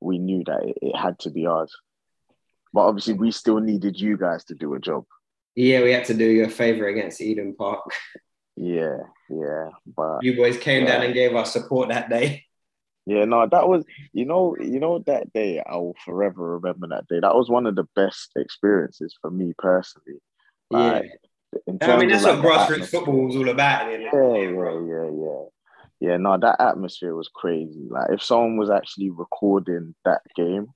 we 0.01 0.19
knew 0.19 0.45
that 0.47 0.63
it, 0.63 0.79
it 0.81 0.97
had 0.97 1.19
to 1.21 1.31
be 1.31 1.47
ours. 1.47 1.75
But 2.73 2.83
obviously, 2.83 3.15
we 3.15 3.33
still 3.33 3.59
needed 3.59 3.99
you 3.99 4.17
guys 4.17 4.45
to 4.45 4.55
do 4.55 4.75
a 4.75 4.79
job. 4.79 5.05
Yeah, 5.57 5.83
we 5.83 5.93
had 5.93 6.05
to 6.07 6.15
do 6.15 6.25
you 6.25 6.45
a 6.45 6.49
favor 6.49 6.87
against 6.87 7.21
Eden 7.21 7.55
Park. 7.57 7.91
Yeah, 8.57 8.99
yeah. 9.29 9.69
But 9.87 10.23
you 10.23 10.37
boys 10.37 10.57
came 10.59 10.85
yeah. 10.85 10.93
down 10.93 11.05
and 11.05 11.15
gave 11.15 11.35
us 11.35 11.53
support 11.53 11.91
that 11.91 12.09
day. 12.09 12.45
Yeah, 13.05 13.25
no, 13.25 13.47
that 13.47 13.69
was 13.69 13.85
you 14.13 14.25
know, 14.25 14.57
you 14.59 14.81
know 14.81 14.99
that 15.07 15.33
day 15.33 15.63
I 15.65 15.77
will 15.77 15.95
forever 16.05 16.59
remember 16.59 16.89
that 16.89 17.07
day. 17.07 17.21
That 17.21 17.35
was 17.35 17.49
one 17.49 17.67
of 17.67 17.77
the 17.77 17.87
best 17.95 18.33
experiences 18.35 19.17
for 19.21 19.31
me 19.31 19.53
personally. 19.59 20.19
Like, 20.71 21.13
yeah. 21.67 21.73
I 21.83 21.97
mean, 21.99 22.09
that's 22.09 22.25
what 22.25 22.39
grassroots 22.39 22.89
football 22.89 23.27
was 23.27 23.37
all 23.37 23.49
about. 23.49 23.91
Yeah, 23.91 23.99
yeah, 23.99 24.11
yeah, 24.11 25.11
yeah. 25.11 25.43
Yeah, 26.01 26.19
no, 26.19 26.37
that 26.39 26.61
atmosphere 26.61 27.15
was 27.15 27.31
crazy. 27.35 27.87
Like, 27.89 28.11
if 28.11 28.23
someone 28.23 28.57
was 28.57 28.71
actually 28.71 29.11
recording 29.11 29.95
that 30.05 30.21
game, 30.35 30.69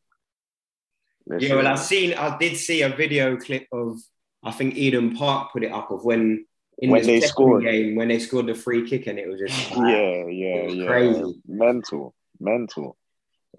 yeah. 1.39 1.55
Well, 1.55 1.67
I've 1.69 1.79
seen, 1.79 2.15
I 2.15 2.37
did 2.39 2.57
see 2.57 2.83
a 2.83 2.89
video 2.89 3.37
clip 3.37 3.67
of, 3.73 3.99
I 4.43 4.51
think 4.51 4.77
Eden 4.77 5.15
Park 5.15 5.53
put 5.53 5.63
it 5.63 5.71
up 5.71 5.91
of 5.91 6.05
when 6.05 6.47
in 6.79 6.91
when 6.91 7.03
the 7.03 7.21
they 7.21 7.27
scored 7.27 7.63
game 7.63 7.95
when 7.95 8.09
they 8.09 8.19
scored 8.19 8.47
the 8.47 8.55
free 8.55 8.89
kick 8.89 9.07
and 9.07 9.19
it 9.19 9.29
was 9.29 9.39
just 9.39 9.71
yeah, 9.77 10.27
yeah, 10.27 10.63
yeah, 10.67 10.87
crazy, 10.87 11.41
mental 11.47 12.15
mental. 12.41 12.97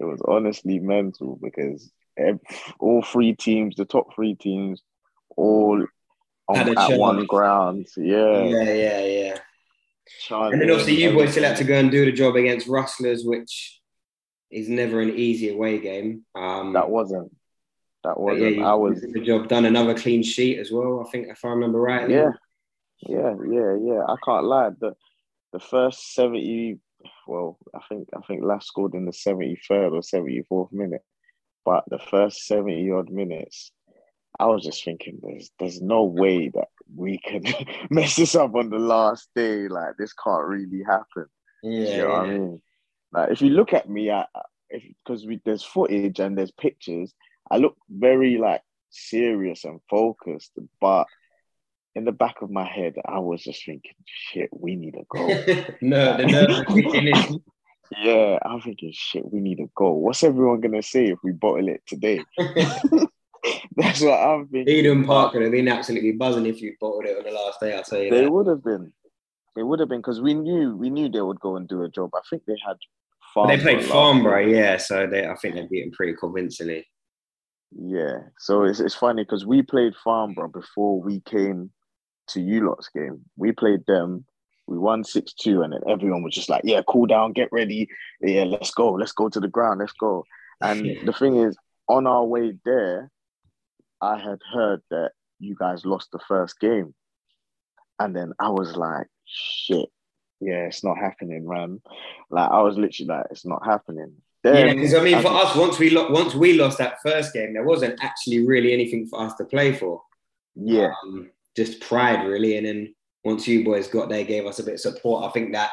It 0.00 0.04
was 0.04 0.20
honestly 0.26 0.78
mental 0.78 1.38
because 1.40 1.90
all 2.80 3.02
three 3.02 3.34
teams, 3.34 3.76
the 3.76 3.84
top 3.84 4.14
three 4.14 4.34
teams, 4.34 4.82
all 5.36 5.86
on, 6.48 6.76
at 6.76 6.98
one 6.98 7.24
ground. 7.26 7.86
Yeah, 7.96 8.44
yeah, 8.44 8.72
yeah, 8.72 9.04
yeah. 9.04 9.38
And 10.30 10.60
then 10.60 10.70
obviously 10.70 11.02
you 11.02 11.12
boys 11.12 11.32
still 11.32 11.44
had 11.44 11.56
to 11.56 11.64
go 11.64 11.78
and 11.78 11.90
do 11.90 12.04
the 12.04 12.12
job 12.12 12.36
against 12.36 12.66
Rustlers, 12.66 13.24
which 13.24 13.80
is 14.50 14.68
never 14.68 15.00
an 15.00 15.10
easy 15.10 15.50
away 15.50 15.78
game. 15.78 16.24
Um, 16.34 16.72
that 16.74 16.90
wasn't. 16.90 17.34
That 18.04 18.18
wasn't. 18.18 18.56
Yeah, 18.56 18.66
I 18.66 18.74
was 18.74 19.00
the 19.00 19.20
job 19.20 19.48
done. 19.48 19.64
Another 19.64 19.94
clean 19.94 20.22
sheet 20.22 20.58
as 20.58 20.70
well. 20.72 21.04
I 21.06 21.10
think 21.10 21.28
if 21.28 21.44
I 21.44 21.48
remember 21.48 21.80
right. 21.80 22.10
Yeah, 22.10 22.30
yeah, 23.00 23.34
yeah, 23.48 23.76
yeah. 23.80 24.02
I 24.08 24.16
can't 24.24 24.44
lie. 24.44 24.70
The 24.78 24.94
the 25.52 25.60
first 25.60 26.14
seventy 26.14 26.80
well, 27.26 27.58
I 27.74 27.80
think 27.88 28.08
I 28.16 28.20
think 28.26 28.42
last 28.42 28.68
scored 28.68 28.94
in 28.94 29.04
the 29.04 29.12
73rd 29.12 29.92
or 29.92 30.00
74th 30.00 30.72
minute. 30.72 31.02
But 31.64 31.84
the 31.88 31.98
first 31.98 32.46
70 32.46 32.90
odd 32.90 33.10
minutes, 33.10 33.70
I 34.38 34.46
was 34.46 34.64
just 34.64 34.84
thinking 34.84 35.18
there's 35.22 35.50
there's 35.58 35.80
no 35.80 36.04
way 36.04 36.48
that 36.48 36.68
we 36.94 37.18
can 37.18 37.44
mess 37.90 38.16
this 38.16 38.34
up 38.34 38.54
on 38.54 38.70
the 38.70 38.78
last 38.78 39.28
day. 39.34 39.68
Like 39.68 39.96
this 39.98 40.12
can't 40.12 40.46
really 40.46 40.82
happen. 40.86 41.26
Yeah. 41.62 41.88
You 41.88 41.96
know 41.98 42.08
what 42.08 42.20
I 42.20 42.26
mean? 42.26 42.62
Like 43.12 43.30
if 43.30 43.42
you 43.42 43.50
look 43.50 43.72
at 43.72 43.88
me, 43.88 44.10
I 44.10 44.26
because 44.70 45.26
there's 45.44 45.62
footage 45.62 46.18
and 46.18 46.36
there's 46.36 46.50
pictures, 46.50 47.12
I 47.50 47.58
look 47.58 47.76
very 47.90 48.38
like 48.38 48.62
serious 48.90 49.64
and 49.64 49.80
focused, 49.90 50.52
but 50.80 51.06
in 51.94 52.04
the 52.04 52.12
back 52.12 52.40
of 52.40 52.50
my 52.50 52.64
head, 52.64 52.94
I 53.04 53.18
was 53.18 53.42
just 53.42 53.66
thinking, 53.66 53.92
shit, 54.06 54.48
we 54.50 54.76
need 54.76 54.94
a 54.94 55.04
goal. 55.14 55.28
no, 55.82 56.16
the 56.16 56.26
nerves 56.26 57.36
Yeah, 58.02 58.38
I'm 58.42 58.62
thinking, 58.62 58.92
shit, 58.94 59.30
we 59.30 59.40
need 59.40 59.60
a 59.60 59.68
goal. 59.76 60.00
What's 60.00 60.24
everyone 60.24 60.62
gonna 60.62 60.82
say 60.82 61.08
if 61.08 61.18
we 61.22 61.32
bottle 61.32 61.68
it 61.68 61.82
today? 61.86 62.24
That's 63.76 64.00
what 64.00 64.18
I'm 64.18 64.46
thinking. 64.48 64.74
Eden 64.74 65.04
Park 65.04 65.32
would 65.32 65.42
have 65.42 65.52
been 65.52 65.68
absolutely 65.68 66.12
buzzing 66.12 66.46
if 66.46 66.60
you 66.60 66.74
bottled 66.80 67.06
it 67.06 67.16
on 67.16 67.24
the 67.24 67.30
last 67.30 67.60
day. 67.60 67.74
I'll 67.74 67.82
tell 67.82 68.00
you. 68.00 68.10
They 68.10 68.22
that. 68.22 68.30
would 68.30 68.46
have 68.46 68.62
been. 68.62 68.92
They 69.54 69.62
would 69.62 69.80
have 69.80 69.88
been 69.88 70.00
because 70.00 70.20
we 70.20 70.34
knew 70.34 70.76
we 70.76 70.90
knew 70.90 71.08
they 71.08 71.20
would 71.20 71.40
go 71.40 71.56
and 71.56 71.68
do 71.68 71.82
a 71.82 71.88
job. 71.88 72.10
I 72.14 72.20
think 72.28 72.44
they 72.46 72.56
had. 72.64 72.76
Farnborough 73.34 73.56
they 73.56 73.62
played 73.62 73.84
Farnborough, 73.84 74.46
yeah. 74.46 74.76
So 74.76 75.06
they, 75.06 75.26
I 75.26 75.34
think 75.36 75.54
they 75.54 75.66
beat 75.66 75.84
them 75.84 75.92
pretty 75.92 76.14
convincingly. 76.14 76.86
Yeah, 77.74 78.18
so 78.38 78.64
it's 78.64 78.80
it's 78.80 78.94
funny 78.94 79.24
because 79.24 79.46
we 79.46 79.62
played 79.62 79.94
Farnborough 80.04 80.48
before 80.48 81.00
we 81.00 81.20
came 81.20 81.70
to 82.28 82.40
you 82.40 82.68
lot's 82.68 82.88
game. 82.88 83.22
We 83.36 83.52
played 83.52 83.84
them. 83.86 84.24
We 84.66 84.78
won 84.78 85.04
6 85.04 85.32
2, 85.34 85.62
and 85.62 85.72
then 85.72 85.80
everyone 85.88 86.22
was 86.22 86.34
just 86.34 86.48
like, 86.48 86.62
yeah, 86.64 86.82
cool 86.86 87.06
down, 87.06 87.32
get 87.32 87.48
ready. 87.50 87.88
Yeah, 88.20 88.44
let's 88.44 88.70
go. 88.70 88.92
Let's 88.92 89.12
go 89.12 89.28
to 89.28 89.40
the 89.40 89.48
ground. 89.48 89.80
Let's 89.80 89.92
go. 89.92 90.24
And 90.60 90.86
the 91.06 91.12
thing 91.12 91.36
is, 91.36 91.56
on 91.88 92.06
our 92.06 92.24
way 92.24 92.54
there, 92.64 93.10
I 94.02 94.18
had 94.18 94.40
heard 94.52 94.82
that 94.90 95.12
you 95.38 95.54
guys 95.54 95.86
lost 95.86 96.10
the 96.12 96.18
first 96.26 96.60
game. 96.60 96.94
And 97.98 98.14
then 98.14 98.32
I 98.40 98.50
was 98.50 98.76
like, 98.76 99.06
shit, 99.24 99.88
yeah, 100.40 100.66
it's 100.66 100.82
not 100.82 100.98
happening, 100.98 101.46
man. 101.46 101.80
Like, 102.30 102.50
I 102.50 102.62
was 102.62 102.76
literally 102.76 103.08
like, 103.08 103.26
it's 103.30 103.46
not 103.46 103.64
happening. 103.64 104.12
Then, 104.42 104.66
yeah, 104.66 104.74
because 104.74 104.94
I 104.94 105.04
mean, 105.04 105.22
for 105.22 105.28
us, 105.28 105.54
once 105.54 105.78
we 105.78 105.90
lo- 105.90 106.10
once 106.10 106.34
we 106.34 106.54
lost 106.54 106.78
that 106.78 107.00
first 107.00 107.32
game, 107.32 107.54
there 107.54 107.64
wasn't 107.64 108.02
actually 108.02 108.44
really 108.44 108.72
anything 108.72 109.06
for 109.06 109.20
us 109.20 109.34
to 109.36 109.44
play 109.44 109.72
for. 109.72 110.02
Yeah, 110.56 110.90
um, 111.04 111.30
just 111.56 111.80
pride 111.80 112.26
really. 112.26 112.56
And 112.56 112.66
then 112.66 112.94
once 113.22 113.46
you 113.46 113.64
boys 113.64 113.86
got 113.86 114.08
there, 114.08 114.24
gave 114.24 114.44
us 114.46 114.58
a 114.58 114.64
bit 114.64 114.74
of 114.74 114.80
support. 114.80 115.24
I 115.24 115.30
think 115.30 115.52
that 115.52 115.70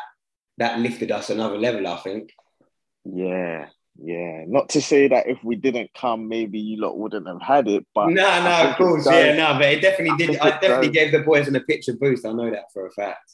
that 0.59 0.79
lifted 0.79 1.09
us 1.09 1.31
another 1.31 1.57
level. 1.57 1.87
I 1.87 1.97
think. 1.97 2.31
Yeah, 3.05 3.69
yeah. 4.01 4.43
Not 4.47 4.69
to 4.69 4.81
say 4.81 5.07
that 5.07 5.27
if 5.27 5.43
we 5.43 5.55
didn't 5.55 5.91
come, 5.93 6.27
maybe 6.27 6.59
you 6.59 6.81
lot 6.81 6.97
wouldn't 6.97 7.27
have 7.27 7.41
had 7.41 7.67
it. 7.67 7.85
But 7.93 8.09
no, 8.09 8.43
no, 8.43 8.69
of 8.69 8.75
course, 8.75 9.05
yeah, 9.05 9.33
no. 9.35 9.53
But 9.53 9.73
it 9.73 9.81
definitely 9.81 10.11
I 10.11 10.27
did. 10.27 10.39
I 10.39 10.49
definitely 10.51 10.87
does. 10.87 10.95
gave 10.95 11.11
the 11.11 11.19
boys 11.19 11.47
in 11.47 11.55
a 11.55 11.61
picture 11.61 11.93
boost. 11.93 12.25
I 12.25 12.31
know 12.31 12.49
that 12.49 12.71
for 12.73 12.87
a 12.87 12.91
fact. 12.91 13.31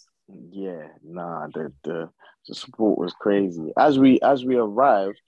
Yeah, 0.52 0.88
nah. 1.04 1.48
The 1.54 1.72
the, 1.84 2.10
the 2.48 2.56
support 2.56 2.98
was 2.98 3.14
crazy. 3.14 3.72
As 3.78 4.00
we 4.00 4.20
as 4.22 4.46
we 4.46 4.56
arrived, 4.56 5.22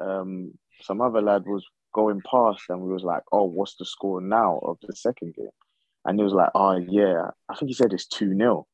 um, 0.00 0.52
some 0.82 1.00
other 1.00 1.22
lad 1.22 1.44
was 1.46 1.64
going 1.94 2.22
past, 2.30 2.62
and 2.68 2.80
we 2.80 2.92
was 2.92 3.04
like, 3.04 3.22
"Oh, 3.32 3.44
what's 3.44 3.76
the 3.76 3.84
score 3.84 4.20
now 4.20 4.58
of 4.62 4.78
the 4.82 4.94
second 4.94 5.34
game?" 5.34 5.50
and 6.06 6.18
he 6.18 6.24
was 6.24 6.32
like, 6.32 6.50
"Oh 6.54 6.76
yeah, 6.76 7.30
I 7.48 7.54
think 7.56 7.68
he 7.68 7.74
said 7.74 7.92
it's 7.92 8.06
two 8.06 8.34
0 8.34 8.66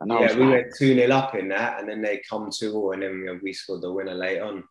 And 0.00 0.12
yeah, 0.12 0.34
we 0.34 0.44
like, 0.44 0.50
went 0.50 0.74
two 0.78 0.94
0 0.94 1.10
up 1.12 1.34
in 1.34 1.48
that, 1.48 1.80
and 1.80 1.88
then 1.88 2.00
they 2.00 2.22
come 2.28 2.50
two 2.56 2.72
all, 2.74 2.92
and 2.92 3.02
then 3.02 3.40
we 3.42 3.52
scored 3.52 3.82
the 3.82 3.92
winner 3.92 4.14
late 4.14 4.40
on. 4.40 4.64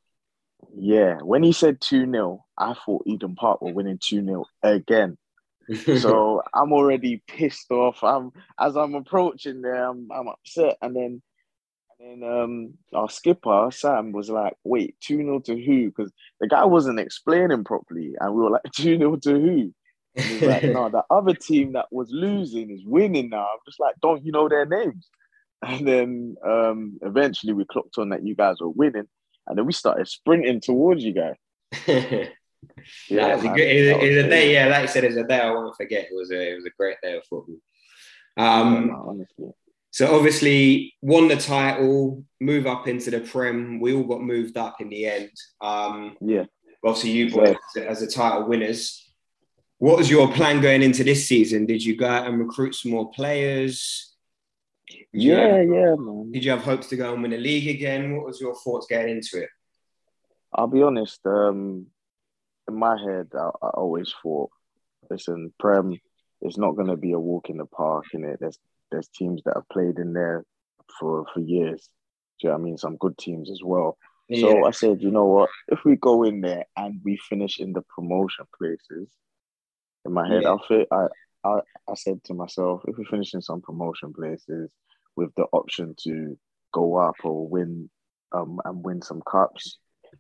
Yeah, 0.76 1.20
when 1.22 1.44
he 1.44 1.52
said 1.52 1.82
two 1.82 2.10
0 2.10 2.46
I 2.58 2.74
thought 2.74 3.04
Eden 3.06 3.36
Park 3.36 3.62
were 3.62 3.74
winning 3.74 4.00
two 4.02 4.24
0 4.24 4.46
again. 4.64 5.18
so 6.00 6.42
I'm 6.54 6.72
already 6.72 7.22
pissed 7.28 7.72
off. 7.72 8.04
I'm 8.04 8.32
as 8.60 8.78
I'm 8.78 8.96
approaching 8.96 9.62
there, 9.62 9.86
I'm, 9.86 10.08
I'm 10.12 10.28
upset, 10.28 10.78
and 10.82 10.96
then 10.96 11.22
and 12.00 12.24
then 12.24 12.30
um, 12.30 12.74
our 12.94 13.10
skipper 13.10 13.70
Sam 13.72 14.12
was 14.12 14.30
like, 14.30 14.54
"Wait, 14.64 14.96
two 15.02 15.18
0 15.18 15.40
to 15.42 15.62
who?" 15.62 15.88
Because 15.88 16.12
the 16.40 16.48
guy 16.48 16.64
wasn't 16.66 17.00
explaining 17.00 17.64
properly, 17.64 18.16
and 18.20 18.34
we 18.34 18.42
were 18.42 18.52
like, 18.52 18.72
two 18.76 18.98
0 18.98 19.18
to 19.18 19.40
who?" 19.40 19.74
And 20.18 20.26
he's 20.26 20.42
like, 20.42 20.64
no, 20.64 20.90
the 20.90 21.04
other 21.12 21.34
team 21.34 21.74
that 21.74 21.88
was 21.92 22.10
losing 22.12 22.72
is 22.72 22.84
winning 22.84 23.30
now. 23.30 23.44
I'm 23.44 23.60
just 23.68 23.80
like, 23.80 23.96
don't 24.02 24.26
you 24.26 24.32
know 24.32 24.50
their 24.50 24.66
names? 24.66 25.10
And 25.62 25.88
then 25.88 26.36
um, 26.46 26.98
eventually 27.02 27.54
we 27.54 27.66
clocked 27.66 27.98
on 27.98 28.10
that 28.10 28.26
you 28.26 28.36
guys 28.36 28.58
were 28.60 28.70
winning. 28.70 29.08
And 29.48 29.58
then 29.58 29.66
we 29.66 29.74
started 29.74 30.08
sprinting 30.08 30.60
towards 30.62 31.04
you 31.04 31.13
guys. 31.13 31.36
yeah, 31.88 32.27
yeah 33.10 33.27
it 33.27 33.36
was, 33.36 33.46
a, 33.46 33.48
good, 33.50 33.60
it, 33.60 33.96
was, 33.96 34.04
it 34.04 34.16
was 34.16 34.25
a 34.25 34.30
day. 34.30 34.54
Yeah, 34.54 34.68
like 34.68 34.82
you 34.84 34.88
said, 34.88 35.04
it 35.04 35.08
was 35.08 35.18
a 35.18 35.24
day 35.24 35.39
I 35.39 35.51
won't 35.51 35.75
forget. 35.75 36.08
It 36.12 36.16
was 36.16 36.32
a 36.32 36.51
it 36.51 36.56
was 36.56 36.66
a 36.66 36.72
great 36.77 36.98
day 37.01 37.18
of 37.18 37.24
football. 37.24 37.58
Um, 38.38 38.88
yeah, 38.88 38.96
honestly. 38.96 39.51
So 39.92 40.16
obviously 40.16 40.94
won 41.01 41.27
the 41.27 41.38
title, 41.38 42.24
move 42.39 42.68
up 42.68 42.88
into 42.88 43.10
the 43.10 43.20
Prem. 43.20 43.80
We 43.80 43.94
all 43.94 44.04
got 44.04 44.22
moved 44.22 44.58
up 44.58 44.80
in 44.80 44.89
the 44.89 45.08
end. 45.08 45.32
Um, 45.60 46.16
yeah. 46.22 46.44
Obviously, 46.86 47.12
you 47.12 47.32
boys 47.32 47.56
as 47.75 48.01
the 48.01 48.08
title 48.08 48.48
winners. 48.48 49.04
What 49.80 49.98
was 49.98 50.10
your 50.10 50.32
plan 50.32 50.62
going 50.62 50.84
into 50.84 51.04
this 51.04 51.27
season? 51.27 51.66
Did 51.66 51.84
you 51.84 51.96
go 51.96 52.08
out 52.08 52.27
and 52.27 52.39
recruit 52.39 52.75
some 52.75 52.92
more 52.92 53.10
players? 53.12 54.16
Did 54.89 55.06
yeah, 55.13 55.58
have, 55.58 55.67
yeah, 55.67 55.96
man. 55.96 56.32
Did 56.32 56.46
you 56.46 56.51
have 56.51 56.63
hopes 56.63 56.88
to 56.88 56.96
go 56.96 57.13
and 57.13 57.22
win 57.22 57.32
the 57.32 57.38
league 57.38 57.67
again? 57.67 58.15
What 58.15 58.25
was 58.25 58.39
your 58.39 58.56
thoughts 58.56 58.88
getting 58.89 59.17
into 59.17 59.44
it? 59.44 59.50
I'll 60.53 60.67
be 60.67 60.82
honest. 60.82 61.20
Um, 61.25 61.88
in 62.67 62.75
my 62.75 62.98
head, 62.98 63.27
I, 63.34 63.50
I 63.62 63.70
always 63.70 64.13
thought, 64.22 64.50
listen, 65.10 65.53
Prem, 65.60 66.00
it's 66.41 66.58
not 66.58 66.75
going 66.75 66.88
to 66.88 66.98
be 66.98 67.12
a 67.12 67.20
walk 67.20 67.50
in 67.50 67.58
the 67.58 67.65
park. 67.65 68.06
In 68.13 68.24
it, 68.24 68.38
there's 68.39 68.58
there's 68.91 69.10
teams 69.10 69.41
that 69.46 69.56
have 69.56 69.70
played 69.70 70.00
in 70.00 70.13
there 70.13 70.46
for 71.00 71.25
for 71.34 71.39
years. 71.39 71.89
Do 72.39 72.48
you 72.48 72.50
know 72.50 72.56
what 72.56 72.62
I 72.62 72.63
mean? 72.63 72.77
Some 72.77 72.98
good 72.98 73.17
teams 73.17 73.50
as 73.51 73.62
well. 73.63 73.98
Yeah. 74.29 74.41
So 74.41 74.65
I 74.65 74.72
said, 74.72 75.01
you 75.01 75.12
know 75.12 75.25
what? 75.25 75.50
If 75.70 75.79
we 75.86 75.96
go 75.96 76.24
in 76.24 76.41
there 76.41 76.65
and 76.75 77.01
we 77.03 77.17
finish 77.29 77.60
in 77.60 77.74
the 77.74 77.82
promotion 77.82 78.46
places, 78.58 79.10
in 80.06 80.13
my 80.13 80.27
head, 80.27 80.44
yeah. 80.44 80.56
I, 80.91 80.96
I 80.96 81.08
I 81.48 81.92
I 81.92 81.96
said 81.96 82.24
to 82.25 82.34
myself, 82.34 82.82
if 82.88 82.98
we 82.98 83.06
finish 83.06 83.34
in 83.34 83.42
some 83.42 83.62
promotion 83.62 84.13
places 84.13 84.70
with 85.16 85.34
the 85.36 85.46
option 85.51 85.96
to 86.04 86.38
go 86.74 86.98
up 86.98 87.16
or 87.24 87.48
win 87.48 87.89
um 88.32 88.60
and 88.66 88.84
win 88.84 89.01
some 89.01 89.22
cups, 89.22 89.80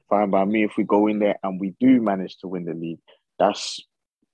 fine 0.09 0.29
by 0.29 0.45
me. 0.45 0.63
If 0.63 0.77
we 0.77 0.83
go 0.83 1.07
in 1.07 1.19
there 1.19 1.37
and 1.43 1.59
we 1.59 1.75
do 1.79 2.01
manage 2.01 2.37
to 2.39 2.47
win 2.47 2.65
the 2.65 2.73
league, 2.73 2.99
that's 3.39 3.79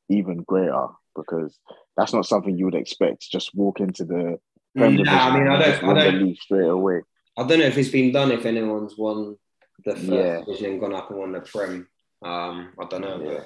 even 0.10 0.44
greater 0.44 0.88
because 1.16 1.58
that's 1.98 2.14
not 2.14 2.26
something 2.26 2.58
you 2.58 2.66
would 2.66 2.76
expect. 2.76 3.30
Just 3.32 3.54
walk 3.56 3.80
into 3.80 4.06
the 4.06 4.40
Premier 4.76 5.06
nah, 5.06 5.30
I 5.30 5.40
mean, 5.40 5.48
I 5.48 5.60
don't, 5.60 5.84
I 5.84 6.04
don't, 6.06 6.24
league 6.24 6.40
straight 6.40 6.68
away. 6.68 7.02
I 7.38 7.44
don't 7.44 7.60
know 7.60 7.66
if 7.66 7.78
it's 7.78 7.90
been 7.90 8.12
done. 8.12 8.32
If 8.32 8.46
anyone's 8.46 8.98
won 8.98 9.38
the 9.86 9.96
first 9.96 10.04
yeah. 10.04 10.40
division 10.40 10.80
gone 10.80 10.96
up 10.96 11.10
and 11.10 11.20
won 11.20 11.32
the 11.32 11.42
Prem, 11.42 11.88
um, 12.24 12.74
I 12.80 12.86
don't 12.90 13.02
know, 13.02 13.22
yeah. 13.22 13.44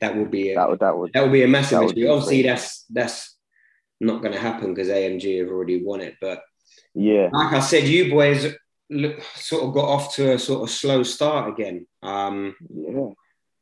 That 0.00 0.16
would 0.16 0.30
be 0.30 0.52
a, 0.52 0.54
that 0.54 0.68
would 0.70 0.80
that 0.80 0.96
would 0.96 1.12
that 1.12 1.22
would 1.22 1.32
be 1.32 1.42
a 1.42 1.48
massive 1.48 1.82
issue. 1.82 2.08
Obviously, 2.08 2.42
that's 2.42 2.84
that's 2.90 3.36
not 4.00 4.22
going 4.22 4.32
to 4.32 4.40
happen 4.40 4.72
because 4.72 4.88
AMG 4.88 5.40
have 5.40 5.48
already 5.48 5.82
won 5.84 6.00
it. 6.00 6.16
But 6.20 6.42
yeah, 6.94 7.28
like 7.32 7.52
I 7.52 7.60
said, 7.60 7.84
you 7.84 8.10
boys 8.10 8.54
look, 8.90 9.22
sort 9.34 9.64
of 9.64 9.74
got 9.74 9.88
off 9.88 10.14
to 10.16 10.32
a 10.32 10.38
sort 10.38 10.62
of 10.62 10.70
slow 10.70 11.02
start 11.02 11.50
again. 11.50 11.86
Um, 12.02 12.56
yeah. 12.68 13.10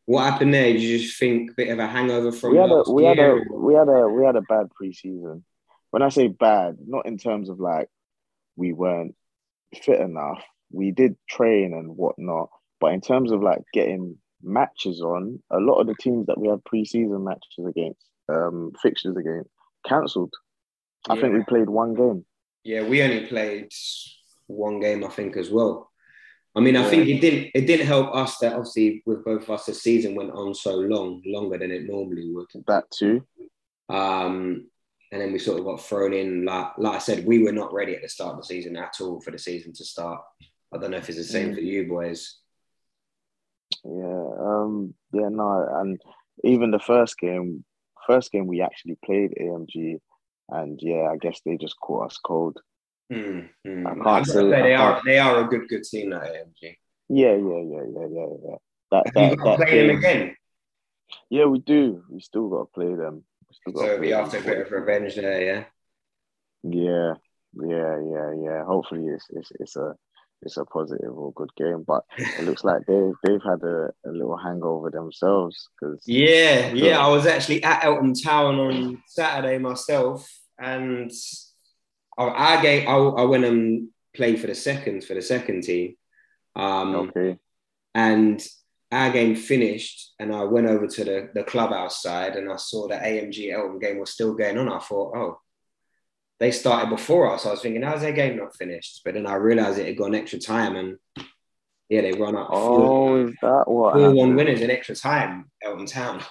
What 0.06 0.24
happened 0.24 0.54
there? 0.54 0.72
Did 0.72 0.80
you 0.80 0.98
just 0.98 1.18
think 1.18 1.50
a 1.50 1.54
bit 1.54 1.68
of 1.68 1.78
a 1.78 1.86
hangover 1.86 2.32
from? 2.32 2.52
We 2.52 2.58
had 2.58 2.70
a 2.70 2.82
we 2.90 3.04
had 3.04 3.18
a 3.18 3.38
we 3.52 3.74
had 3.74 3.88
a 3.88 4.08
we 4.08 4.24
had 4.24 4.36
a 4.36 4.42
bad 4.42 4.68
preseason. 4.80 5.42
When 5.90 6.02
I 6.02 6.08
say 6.08 6.28
bad, 6.28 6.76
not 6.86 7.06
in 7.06 7.18
terms 7.18 7.50
of 7.50 7.60
like 7.60 7.88
we 8.56 8.72
weren't 8.72 9.14
fit 9.74 10.00
enough. 10.00 10.42
We 10.70 10.92
did 10.92 11.16
train 11.28 11.74
and 11.74 11.96
whatnot, 11.96 12.50
but 12.80 12.92
in 12.92 13.00
terms 13.00 13.32
of 13.32 13.42
like 13.42 13.62
getting 13.72 14.16
matches 14.42 15.00
on, 15.00 15.42
a 15.50 15.58
lot 15.58 15.80
of 15.80 15.86
the 15.86 15.94
teams 16.00 16.26
that 16.26 16.38
we 16.38 16.48
had 16.48 16.62
preseason 16.64 17.24
matches 17.24 17.66
against, 17.66 18.04
um, 18.28 18.72
fixtures 18.80 19.16
against, 19.16 19.50
cancelled. 19.86 20.34
I 21.08 21.14
yeah. 21.14 21.20
think 21.20 21.34
we 21.34 21.44
played 21.44 21.68
one 21.68 21.94
game. 21.94 22.24
Yeah, 22.64 22.82
we 22.82 23.02
only 23.02 23.26
played 23.26 23.72
one 24.46 24.80
game, 24.80 25.04
I 25.04 25.08
think, 25.08 25.36
as 25.36 25.50
well. 25.50 25.90
I 26.54 26.60
mean, 26.60 26.76
I 26.76 26.82
yeah. 26.82 26.90
think 26.90 27.08
it 27.08 27.20
didn't 27.20 27.50
it 27.54 27.66
didn't 27.66 27.86
help 27.86 28.14
us 28.14 28.38
that 28.38 28.54
obviously 28.54 29.02
with 29.06 29.24
both 29.24 29.42
of 29.42 29.50
us 29.50 29.66
the 29.66 29.74
season 29.74 30.14
went 30.14 30.32
on 30.32 30.54
so 30.54 30.74
long, 30.74 31.22
longer 31.24 31.58
than 31.58 31.70
it 31.70 31.86
normally 31.86 32.32
would. 32.32 32.46
That 32.66 32.90
too. 32.90 33.24
Um, 33.88 34.66
and 35.12 35.22
then 35.22 35.32
we 35.32 35.38
sort 35.38 35.58
of 35.58 35.64
got 35.64 35.80
thrown 35.80 36.12
in. 36.12 36.44
Like 36.44 36.72
like 36.78 36.96
I 36.96 36.98
said, 36.98 37.26
we 37.26 37.42
were 37.42 37.52
not 37.52 37.72
ready 37.72 37.94
at 37.94 38.02
the 38.02 38.08
start 38.08 38.34
of 38.34 38.40
the 38.40 38.46
season 38.46 38.76
at 38.76 38.96
all 39.00 39.20
for 39.20 39.30
the 39.30 39.38
season 39.38 39.72
to 39.74 39.84
start. 39.84 40.20
I 40.74 40.78
don't 40.78 40.90
know 40.90 40.96
if 40.96 41.08
it's 41.08 41.18
the 41.18 41.24
same 41.24 41.52
mm. 41.52 41.54
for 41.54 41.60
you 41.60 41.86
boys. 41.86 42.38
Yeah, 43.84 44.24
um, 44.40 44.94
yeah, 45.12 45.28
no, 45.28 45.66
and 45.80 46.00
even 46.44 46.70
the 46.70 46.78
first 46.78 47.18
game, 47.18 47.64
first 48.06 48.32
game 48.32 48.46
we 48.46 48.60
actually 48.60 48.98
played 49.04 49.34
AMG, 49.40 49.98
and 50.48 50.78
yeah, 50.82 51.10
I 51.10 51.16
guess 51.16 51.40
they 51.44 51.56
just 51.56 51.78
caught 51.80 52.06
us 52.06 52.18
cold. 52.18 52.58
Mm, 53.12 53.48
mm. 53.66 53.86
I 53.86 54.04
can't 54.04 54.26
say, 54.26 54.32
say 54.34 54.50
they 54.50 54.74
are 54.74 55.00
they 55.04 55.18
are 55.18 55.44
a 55.44 55.48
good 55.48 55.68
good 55.68 55.84
team 55.84 56.10
that 56.10 56.22
AMG. 56.22 56.76
Yeah, 57.08 57.34
yeah, 57.34 57.36
yeah, 57.36 57.84
yeah, 57.94 58.06
yeah, 58.10 58.26
yeah. 58.44 58.56
That, 58.90 59.04
that, 59.14 59.38
that 59.44 59.56
play 59.56 59.70
game, 59.70 59.86
them 59.88 59.96
again? 59.96 60.36
Yeah, 61.30 61.46
we 61.46 61.58
do. 61.60 62.04
We 62.10 62.20
still 62.20 62.48
got 62.48 62.58
to 62.58 62.80
play 62.80 62.94
them. 62.94 63.24
so 63.74 63.98
we 63.98 64.10
have 64.10 64.30
to 64.30 64.38
get 64.38 64.46
a 64.46 64.48
bit 64.48 64.66
of 64.66 64.72
revenge 64.72 65.14
there, 65.14 65.42
yeah. 65.42 65.64
Yeah, 66.62 67.14
yeah, 67.54 67.98
yeah, 68.00 68.32
yeah. 68.42 68.64
Hopefully, 68.64 69.06
it's 69.06 69.26
it's 69.30 69.52
it's 69.60 69.76
a 69.76 69.94
it's 70.42 70.56
a 70.56 70.64
positive 70.64 71.16
or 71.16 71.32
good 71.32 71.54
game. 71.56 71.84
But 71.86 72.04
it 72.18 72.44
looks 72.44 72.64
like 72.64 72.86
they've 72.86 73.14
they've 73.24 73.42
had 73.42 73.62
a, 73.62 73.90
a 74.06 74.10
little 74.10 74.36
hangover 74.36 74.90
themselves. 74.90 75.68
Because 75.80 76.02
yeah, 76.06 76.72
yeah, 76.72 76.98
I 76.98 77.08
was 77.08 77.26
actually 77.26 77.62
at 77.62 77.84
Eltham 77.84 78.14
Town 78.14 78.58
on 78.58 79.02
Saturday 79.06 79.58
myself, 79.58 80.28
and 80.58 81.10
I, 82.16 82.24
I 82.24 82.84
I, 82.86 83.24
went 83.24 83.44
and 83.44 83.88
played 84.14 84.40
for 84.40 84.46
the 84.46 84.54
seconds 84.54 85.06
for 85.06 85.14
the 85.14 85.22
second 85.22 85.62
team. 85.62 85.94
Um, 86.56 86.94
okay. 86.94 87.38
And 87.94 88.44
our 88.90 89.10
game 89.10 89.36
finished, 89.36 90.14
and 90.18 90.34
I 90.34 90.44
went 90.44 90.66
over 90.66 90.86
to 90.86 91.04
the 91.04 91.30
the 91.34 91.44
clubhouse 91.44 92.02
side, 92.02 92.36
and 92.36 92.50
I 92.50 92.56
saw 92.56 92.88
the 92.88 92.94
AMG 92.94 93.52
Eltham 93.52 93.78
game 93.78 93.98
was 93.98 94.10
still 94.10 94.34
going 94.34 94.58
on. 94.58 94.68
I 94.68 94.78
thought, 94.78 95.16
oh, 95.16 95.40
they 96.40 96.50
started 96.50 96.90
before 96.90 97.32
us. 97.32 97.46
I 97.46 97.50
was 97.50 97.62
thinking, 97.62 97.82
how's 97.82 98.00
their 98.00 98.12
game 98.12 98.36
not 98.36 98.54
finished? 98.54 99.02
But 99.04 99.14
then 99.14 99.26
I 99.26 99.34
realized 99.34 99.78
it 99.78 99.86
had 99.86 99.96
gone 99.96 100.14
extra 100.14 100.38
time 100.38 100.76
and 100.76 100.98
yeah, 101.88 102.02
they 102.02 102.12
run 102.12 102.36
up. 102.36 102.48
Oh, 102.50 103.26
is 103.26 103.34
that 103.40 103.64
what? 103.66 103.94
Four 103.94 104.12
one 104.12 104.36
winners 104.36 104.60
in 104.60 104.70
extra 104.70 104.94
time, 104.94 105.50
Eltham 105.62 105.86
Town. 105.86 106.22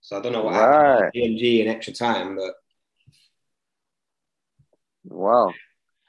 So 0.00 0.18
I 0.18 0.20
don't 0.20 0.32
know 0.32 0.42
what 0.42 0.54
right. 0.54 1.04
happened 1.04 1.12
PMG 1.14 1.60
in 1.60 1.68
extra 1.68 1.92
time, 1.92 2.36
but 2.36 2.54
wow. 5.04 5.52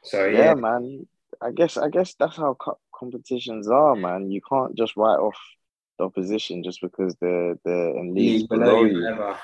So 0.03 0.25
yeah. 0.25 0.45
yeah, 0.45 0.53
man. 0.56 1.08
I 1.39 1.51
guess 1.51 1.77
I 1.77 1.89
guess 1.89 2.15
that's 2.15 2.38
how 2.38 2.58
competitions 2.93 3.67
are, 3.67 3.95
man. 3.95 4.32
You 4.32 4.41
can't 4.41 4.75
just 4.75 4.97
write 4.97 5.19
off 5.19 5.38
the 5.97 6.05
opposition 6.05 6.63
just 6.63 6.81
because 6.81 7.15
they're 7.19 7.57
they're 7.63 7.97
in 7.97 8.13
leagues 8.13 8.47
below 8.47 8.83
you. 8.83 9.01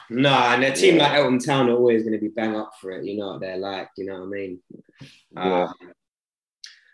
No, 0.09 0.29
and 0.29 0.63
a 0.63 0.71
team 0.71 0.97
yeah. 0.97 1.03
like 1.03 1.13
Eltham 1.13 1.39
Town 1.39 1.69
are 1.69 1.75
always 1.75 2.03
going 2.03 2.13
to 2.13 2.19
be 2.19 2.29
bang 2.29 2.55
up 2.55 2.73
for 2.79 2.91
it. 2.91 3.05
You 3.05 3.17
know 3.17 3.31
what 3.31 3.41
they're 3.41 3.57
like. 3.57 3.89
You 3.97 4.05
know 4.05 4.19
what 4.19 4.23
I 4.23 4.25
mean? 4.25 4.59
Yeah. 5.31 5.63
Um, 5.63 5.73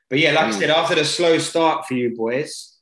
but 0.10 0.19
yeah, 0.19 0.32
like 0.32 0.45
mm. 0.45 0.56
I 0.56 0.60
said, 0.60 0.69
after 0.69 0.95
the 0.95 1.06
slow 1.06 1.38
start 1.38 1.86
for 1.86 1.93
you 1.93 2.15
boys, 2.15 2.78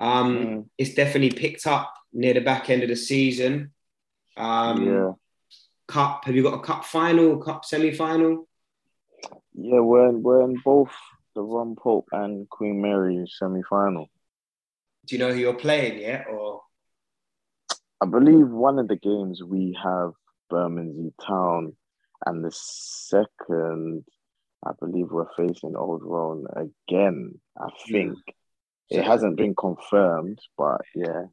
um, 0.00 0.36
mm. 0.36 0.68
it's 0.78 0.94
definitely 0.94 1.30
picked 1.30 1.66
up 1.66 1.92
near 2.12 2.34
the 2.34 2.40
back 2.40 2.70
end 2.70 2.82
of 2.82 2.88
the 2.88 2.96
season. 2.96 3.72
Um, 4.36 4.86
yeah. 4.86 5.12
Cup. 5.86 6.24
Have 6.24 6.34
you 6.34 6.42
got 6.42 6.54
a 6.54 6.60
cup 6.60 6.84
final, 6.84 7.38
cup 7.38 7.64
semi 7.64 7.92
final? 7.92 8.48
Yeah, 9.54 9.80
we're 9.80 10.08
in, 10.08 10.22
we're 10.22 10.42
in 10.42 10.56
both 10.64 10.90
the 11.34 11.42
Ron 11.42 11.76
Pope 11.76 12.08
and 12.12 12.48
Queen 12.48 12.80
Mary 12.80 13.24
semi 13.28 13.62
final 13.68 14.08
do 15.06 15.16
you 15.16 15.18
know 15.18 15.32
who 15.32 15.38
you're 15.38 15.54
playing 15.54 15.98
yet, 15.98 16.26
or? 16.30 16.62
I 18.00 18.06
believe 18.06 18.48
one 18.48 18.78
of 18.78 18.88
the 18.88 18.96
games 18.96 19.42
we 19.42 19.76
have 19.82 20.12
Bermondsey 20.50 21.12
Town, 21.24 21.76
and 22.26 22.44
the 22.44 22.50
second, 22.52 24.04
I 24.64 24.70
believe 24.80 25.10
we're 25.10 25.32
facing 25.36 25.76
Old 25.76 26.02
Roan 26.02 26.46
again. 26.56 27.40
I 27.58 27.66
hmm. 27.66 27.92
think 27.92 28.18
mm. 28.18 28.32
it 28.90 29.04
hasn't 29.04 29.36
been 29.36 29.54
confirmed, 29.54 30.38
but 30.56 30.82
yeah, 30.94 31.24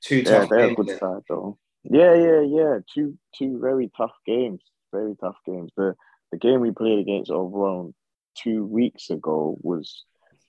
two 0.00 0.22
tough 0.22 0.48
they're, 0.48 0.58
they're 0.58 0.70
a 0.70 0.74
good 0.74 0.98
side 0.98 1.22
though. 1.28 1.58
Yeah, 1.84 2.14
yeah, 2.14 2.40
yeah. 2.40 2.78
Two 2.92 3.18
two 3.36 3.58
very 3.60 3.90
tough 3.96 4.14
games. 4.26 4.62
Very 4.92 5.14
tough 5.20 5.36
games. 5.46 5.70
The 5.76 5.94
the 6.30 6.38
game 6.38 6.60
we 6.60 6.70
played 6.70 6.98
against 6.98 7.30
Old 7.30 7.52
Roan 7.52 7.94
two 8.36 8.64
weeks 8.64 9.10
ago 9.10 9.56
was 9.60 10.04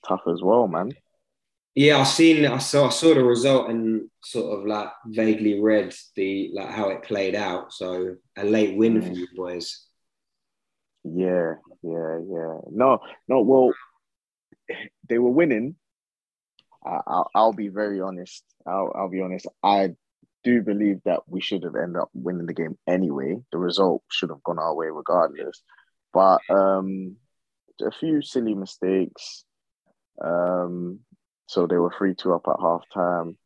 tough 0.07 0.21
as 0.31 0.41
well, 0.41 0.67
man. 0.67 0.91
Yeah, 1.75 1.97
I've 1.97 2.07
seen. 2.07 2.45
I 2.45 2.59
saw. 2.59 2.87
I 2.87 2.89
saw 2.89 3.13
the 3.13 3.23
result 3.23 3.69
and 3.69 4.09
sort 4.23 4.59
of 4.59 4.65
like 4.65 4.89
vaguely 5.07 5.59
read 5.59 5.93
the 6.15 6.51
like 6.53 6.69
how 6.69 6.89
it 6.89 7.03
played 7.03 7.35
out. 7.35 7.73
So 7.73 8.15
a 8.37 8.43
late 8.43 8.77
win 8.77 9.01
for 9.01 9.11
you 9.11 9.27
boys. 9.35 9.85
Yeah, 11.03 11.55
yeah, 11.81 12.19
yeah. 12.29 12.57
No, 12.71 12.99
no. 13.27 13.41
Well, 13.41 13.73
they 15.09 15.17
were 15.17 15.31
winning. 15.31 15.75
I'll, 16.85 17.29
I'll 17.33 17.53
be 17.53 17.69
very 17.69 18.01
honest. 18.01 18.43
I'll, 18.67 18.91
I'll 18.95 19.09
be 19.09 19.21
honest. 19.21 19.47
I 19.63 19.95
do 20.43 20.61
believe 20.61 20.99
that 21.05 21.21
we 21.27 21.41
should 21.41 21.63
have 21.63 21.75
ended 21.75 22.01
up 22.01 22.09
winning 22.13 22.45
the 22.45 22.53
game 22.53 22.77
anyway. 22.87 23.37
The 23.51 23.57
result 23.57 24.03
should 24.11 24.29
have 24.29 24.43
gone 24.43 24.59
our 24.59 24.75
way 24.75 24.87
regardless. 24.87 25.63
But 26.13 26.41
um, 26.49 27.15
a 27.81 27.91
few 27.91 28.21
silly 28.21 28.53
mistakes. 28.53 29.45
Um, 30.23 30.99
so 31.47 31.67
they 31.67 31.77
were 31.77 31.93
3 31.97 32.15
2 32.15 32.33
up 32.33 32.47
at 32.47 32.61
half 32.61 32.83
time. 32.93 33.37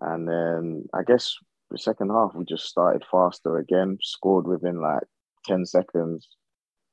And 0.00 0.28
then 0.28 0.88
I 0.92 1.02
guess 1.02 1.36
the 1.70 1.78
second 1.78 2.10
half, 2.10 2.34
we 2.34 2.44
just 2.44 2.66
started 2.66 3.04
faster 3.10 3.58
again, 3.58 3.98
scored 4.02 4.46
within 4.46 4.80
like 4.80 5.04
10 5.46 5.66
seconds. 5.66 6.28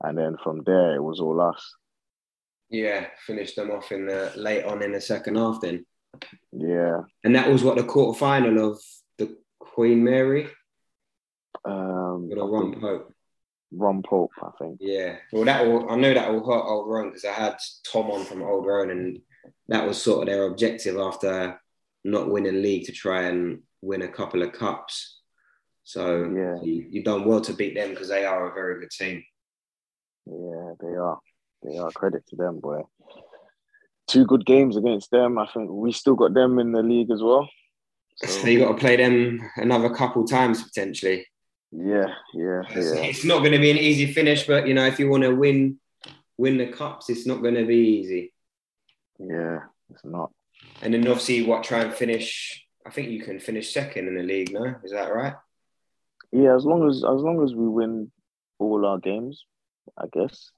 And 0.03 0.17
then 0.17 0.37
from 0.43 0.63
there, 0.65 0.95
it 0.95 1.03
was 1.03 1.19
all 1.19 1.41
us. 1.41 1.75
Yeah, 2.69 3.07
finished 3.27 3.57
them 3.57 3.69
off 3.69 3.91
in 3.91 4.07
the 4.07 4.31
late 4.35 4.63
on 4.63 4.81
in 4.81 4.93
the 4.93 5.01
second 5.01 5.35
half 5.35 5.61
then. 5.61 5.85
Yeah. 6.51 7.01
And 7.23 7.35
that 7.35 7.49
was 7.49 7.63
what 7.63 7.75
the 7.77 7.83
quarter 7.83 8.17
final 8.17 8.71
of 8.71 8.81
the 9.17 9.37
Queen 9.59 10.03
Mary? 10.03 10.47
Um, 11.65 12.29
or 12.35 12.49
Ron 12.49 12.79
Pope? 12.79 13.13
Ron 13.73 14.03
Pope, 14.03 14.31
I 14.41 14.49
think. 14.59 14.77
Yeah. 14.79 15.17
Well, 15.31 15.45
that 15.45 15.65
will, 15.65 15.89
I 15.89 15.95
know 15.95 16.13
that 16.13 16.31
will 16.31 16.45
hurt 16.45 16.65
Old 16.65 16.89
Roan 16.89 17.09
because 17.09 17.25
I 17.25 17.33
had 17.33 17.57
Tom 17.91 18.09
on 18.09 18.25
from 18.25 18.41
Old 18.41 18.65
Roan 18.65 18.89
and 18.89 19.19
that 19.67 19.87
was 19.87 20.01
sort 20.01 20.21
of 20.21 20.25
their 20.33 20.45
objective 20.45 20.97
after 20.97 21.59
not 22.03 22.29
winning 22.29 22.61
league 22.61 22.85
to 22.85 22.91
try 22.91 23.23
and 23.23 23.61
win 23.81 24.01
a 24.01 24.07
couple 24.07 24.41
of 24.41 24.51
cups. 24.53 25.19
So 25.83 26.23
Yeah. 26.35 26.55
you, 26.63 26.85
you've 26.89 27.05
done 27.05 27.25
well 27.25 27.41
to 27.41 27.53
beat 27.53 27.75
them 27.75 27.89
because 27.91 28.09
they 28.09 28.25
are 28.25 28.49
a 28.49 28.53
very 28.53 28.79
good 28.79 28.91
team. 28.91 29.23
Yeah, 30.25 30.73
they 30.79 30.95
are. 30.95 31.19
They 31.63 31.77
are. 31.77 31.91
Credit 31.91 32.23
to 32.29 32.35
them, 32.35 32.59
boy. 32.59 32.81
Two 34.07 34.25
good 34.25 34.45
games 34.45 34.77
against 34.77 35.09
them. 35.11 35.37
I 35.37 35.47
think 35.47 35.69
we 35.71 35.91
still 35.91 36.15
got 36.15 36.33
them 36.33 36.59
in 36.59 36.71
the 36.71 36.83
league 36.83 37.11
as 37.11 37.21
well. 37.21 37.49
So 38.23 38.47
you 38.49 38.59
got 38.59 38.73
to 38.73 38.77
play 38.77 38.97
them 38.97 39.41
another 39.55 39.89
couple 39.89 40.25
times 40.25 40.61
potentially. 40.61 41.25
Yeah, 41.71 42.13
yeah, 42.35 42.61
It's, 42.69 42.93
yeah. 42.93 43.01
it's 43.01 43.25
not 43.25 43.39
going 43.39 43.53
to 43.53 43.57
be 43.57 43.71
an 43.71 43.77
easy 43.77 44.05
finish, 44.13 44.45
but 44.45 44.67
you 44.67 44.75
know 44.75 44.85
if 44.85 44.99
you 44.99 45.09
want 45.09 45.23
to 45.23 45.33
win 45.33 45.79
win 46.37 46.57
the 46.57 46.67
cups, 46.67 47.09
it's 47.09 47.25
not 47.25 47.41
going 47.41 47.55
to 47.55 47.65
be 47.65 47.77
easy. 47.77 48.31
Yeah, 49.29 49.59
it's 49.89 50.05
not. 50.05 50.31
And 50.81 50.93
then 50.93 51.07
obviously, 51.07 51.43
what 51.43 51.63
try 51.63 51.81
and 51.81 51.93
finish? 51.93 52.65
I 52.85 52.89
think 52.89 53.09
you 53.09 53.21
can 53.21 53.39
finish 53.39 53.73
second 53.73 54.07
in 54.07 54.15
the 54.15 54.23
league. 54.23 54.51
No, 54.51 54.75
is 54.83 54.91
that 54.91 55.13
right? 55.13 55.35
Yeah, 56.31 56.55
as 56.55 56.65
long 56.65 56.87
as 56.89 56.97
as 56.97 57.21
long 57.21 57.43
as 57.43 57.53
we 57.53 57.67
win 57.67 58.11
all 58.59 58.85
our 58.85 58.99
games, 58.99 59.45
I 59.97 60.05
guess. 60.11 60.51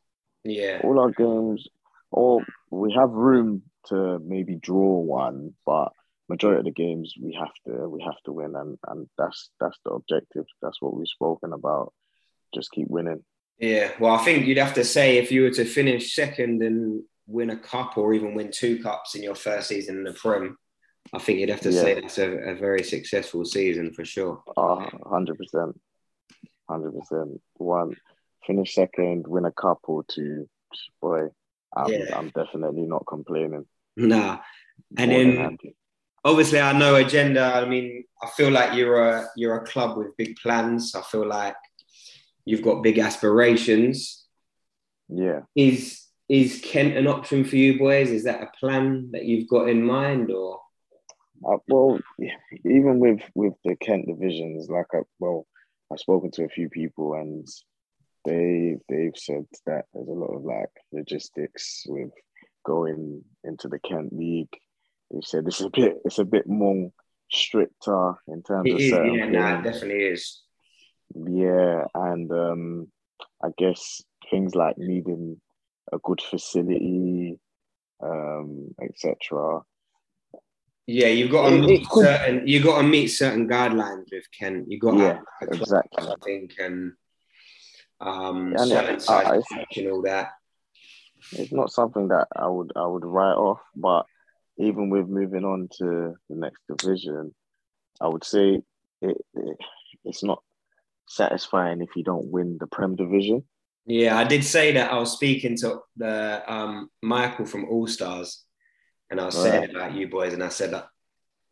Yeah. 0.44 0.82
All 0.84 1.00
our 1.00 1.12
games 1.12 1.68
or 2.12 2.46
we 2.70 2.94
have 2.94 3.10
room 3.10 3.64
to 3.88 4.20
maybe 4.20 4.56
draw 4.56 5.00
one, 5.00 5.54
but 5.66 5.92
majority 6.30 6.60
of 6.60 6.66
the 6.66 6.72
games 6.72 7.14
we 7.22 7.34
have 7.34 7.54
to 7.66 7.90
we 7.90 8.02
have 8.02 8.22
to 8.26 8.32
win 8.32 8.56
and, 8.56 8.78
and 8.88 9.08
that's 9.18 9.50
that's 9.60 9.78
the 9.84 9.92
objective. 9.92 10.46
That's 10.62 10.82
what 10.82 10.96
we've 10.96 11.08
spoken 11.08 11.54
about. 11.54 11.94
Just 12.54 12.72
keep 12.72 12.88
winning. 12.88 13.24
Yeah, 13.60 13.92
well, 14.00 14.14
I 14.14 14.24
think 14.24 14.46
you'd 14.46 14.58
have 14.58 14.76
to 14.76 14.84
say 14.84 15.18
if 15.18 15.32
you 15.32 15.44
were 15.44 15.52
to 15.52 15.66
finish 15.66 16.16
second 16.16 16.62
and 16.62 17.04
win 17.28 17.50
a 17.52 17.58
cup 17.58 17.98
or 17.98 18.14
even 18.14 18.36
win 18.36 18.52
two 18.52 18.82
cups 18.82 19.16
in 19.16 19.24
your 19.24 19.36
first 19.36 19.70
season 19.70 19.98
in 19.98 20.04
the 20.04 20.14
Prem, 20.14 20.58
I 21.14 21.20
think 21.20 21.40
you'd 21.40 21.50
have 21.50 21.62
to 21.62 21.72
say 21.72 22.00
that's 22.00 22.18
a, 22.18 22.30
a 22.30 22.56
very 22.56 22.84
successful 22.84 23.46
season 23.46 23.94
for 23.94 24.06
sure. 24.06 24.42
Ah, 24.58 24.90
percent. 24.90 25.80
Hundred 26.70 26.94
percent. 26.98 27.42
One 27.56 27.96
finish 28.46 28.74
second, 28.74 29.28
win 29.28 29.46
a 29.46 29.52
cup 29.52 29.80
or 29.84 30.04
two. 30.08 30.50
Boy, 31.02 31.28
I'm 31.76 31.92
Yeah. 31.92 32.18
I'm 32.18 32.30
definitely 32.30 32.84
not 32.84 33.06
complaining. 33.08 33.66
Nah, 33.96 34.40
and 34.98 35.12
More 35.12 35.20
then 35.20 35.58
obviously 36.24 36.60
I 36.60 36.72
know 36.74 36.96
agenda. 36.96 37.44
I 37.44 37.66
mean, 37.66 38.06
I 38.22 38.30
feel 38.30 38.50
like 38.50 38.74
you're 38.78 39.10
a 39.10 39.28
you're 39.36 39.58
a 39.58 39.66
club 39.66 39.98
with 39.98 40.18
big 40.18 40.36
plans. 40.38 40.96
I 40.96 41.02
feel 41.02 41.28
like 41.28 41.56
you've 42.46 42.64
got 42.64 42.84
big 42.84 43.00
aspirations. 43.00 44.26
Yeah. 45.10 45.42
Is 45.56 46.03
is 46.30 46.62
Kent 46.64 46.98
an 46.98 47.08
option 47.08 47.44
for 47.44 47.56
you 47.56 47.78
boys? 47.78 48.10
Is 48.10 48.24
that 48.24 48.42
a 48.42 48.52
plan 48.60 49.10
that 49.12 49.26
you've 49.26 49.50
got 49.50 49.70
in 49.70 49.84
mind, 49.84 50.32
or 50.32 50.60
Uh, 51.46 51.58
well, 51.68 52.00
even 52.66 53.00
with 53.00 53.22
with 53.36 53.54
the 53.66 53.76
Kent 53.76 54.08
divisions, 54.08 54.70
like 54.70 54.88
I, 54.94 55.00
well, 55.20 55.46
I've 55.92 56.00
spoken 56.00 56.32
to 56.32 56.46
a 56.46 56.50
few 56.50 56.70
people 56.70 57.14
and 57.16 57.48
they 58.26 58.78
they've 58.88 59.18
said 59.18 59.46
that 59.66 59.86
there's 59.94 60.08
a 60.08 60.12
lot 60.12 60.34
of 60.34 60.44
like 60.44 60.72
logistics 60.92 61.84
with 61.88 62.12
going 62.66 63.24
into 63.44 63.68
the 63.68 63.80
Kent 63.80 64.14
league. 64.14 64.56
They 65.12 65.20
said 65.22 65.46
it's 65.48 65.62
a 65.62 65.70
bit 65.70 65.98
it's 66.06 66.20
a 66.20 66.26
bit 66.26 66.48
more 66.48 66.92
stricter 67.30 68.14
in 68.28 68.42
terms 68.44 68.70
it 68.70 68.76
of 68.76 68.80
is? 68.80 68.90
certain 68.90 69.16
Yeah, 69.16 69.26
nah, 69.26 69.60
it 69.60 69.64
definitely 69.64 70.06
is. 70.06 70.42
Yeah, 71.14 71.86
and 71.94 72.32
um, 72.32 72.88
I 73.44 73.50
guess 73.58 74.02
things 74.32 74.56
like 74.56 74.78
needing 74.78 75.42
a 75.92 75.98
good 76.00 76.22
facility, 76.22 77.40
um, 78.02 78.74
etc. 78.82 79.62
Yeah, 80.86 81.08
you've 81.08 81.32
got 81.32 81.50
to 81.50 81.56
It- 81.56 81.64
it 81.64 81.68
meet 81.68 81.90
could- 81.90 82.06
certain. 82.06 82.48
You 82.48 82.62
got 82.64 82.82
to 82.82 82.88
meet 82.88 83.08
certain 83.08 83.48
guidelines 83.48 84.12
with 84.12 84.30
Kent. 84.38 84.70
You 84.70 84.80
got 84.80 84.92
to 84.92 84.98
Yeah, 84.98 85.14
have 85.40 85.50
a 85.50 85.58
club, 85.58 85.62
exactly. 85.62 86.08
I 86.08 86.16
think, 86.24 86.54
and 86.60 86.94
um, 88.00 88.54
And, 88.58 88.68
certain 88.68 88.96
uh, 88.96 89.00
size 89.00 89.44
and 89.78 89.88
all 89.90 90.02
that. 90.04 90.34
it's 91.32 91.54
not 91.54 91.72
something 91.72 92.10
that 92.10 92.28
I 92.36 92.48
would 92.48 92.72
I 92.76 92.86
would 92.86 93.06
write 93.06 93.36
off, 93.36 93.62
but 93.76 94.06
even 94.58 94.90
with 94.90 95.08
moving 95.08 95.46
on 95.46 95.70
to 95.80 96.16
the 96.30 96.36
next 96.36 96.62
division, 96.68 97.34
I 98.02 98.08
would 98.10 98.24
say 98.26 98.62
it, 99.02 99.18
it 99.34 99.58
it's 100.04 100.24
not 100.24 100.44
satisfying 101.08 101.82
if 101.82 101.96
you 101.96 102.04
don't 102.04 102.30
win 102.30 102.58
the 102.60 102.68
Prem 102.68 102.96
division. 102.96 103.46
Yeah, 103.86 104.18
I 104.18 104.24
did 104.24 104.46
say 104.46 104.72
that 104.74 104.92
I 104.92 104.98
was 104.98 105.12
speaking 105.12 105.58
to 105.58 105.80
the 105.98 106.44
um, 106.52 106.90
Michael 107.02 107.46
from 107.46 107.66
All 107.66 107.88
Stars, 107.88 108.44
and 109.10 109.20
I 109.20 109.26
was 109.26 109.36
saying 109.36 109.70
about 109.70 109.94
you 109.94 110.08
boys, 110.08 110.34
and 110.34 110.44
I 110.44 110.50
said 110.50 110.72
that 110.72 110.88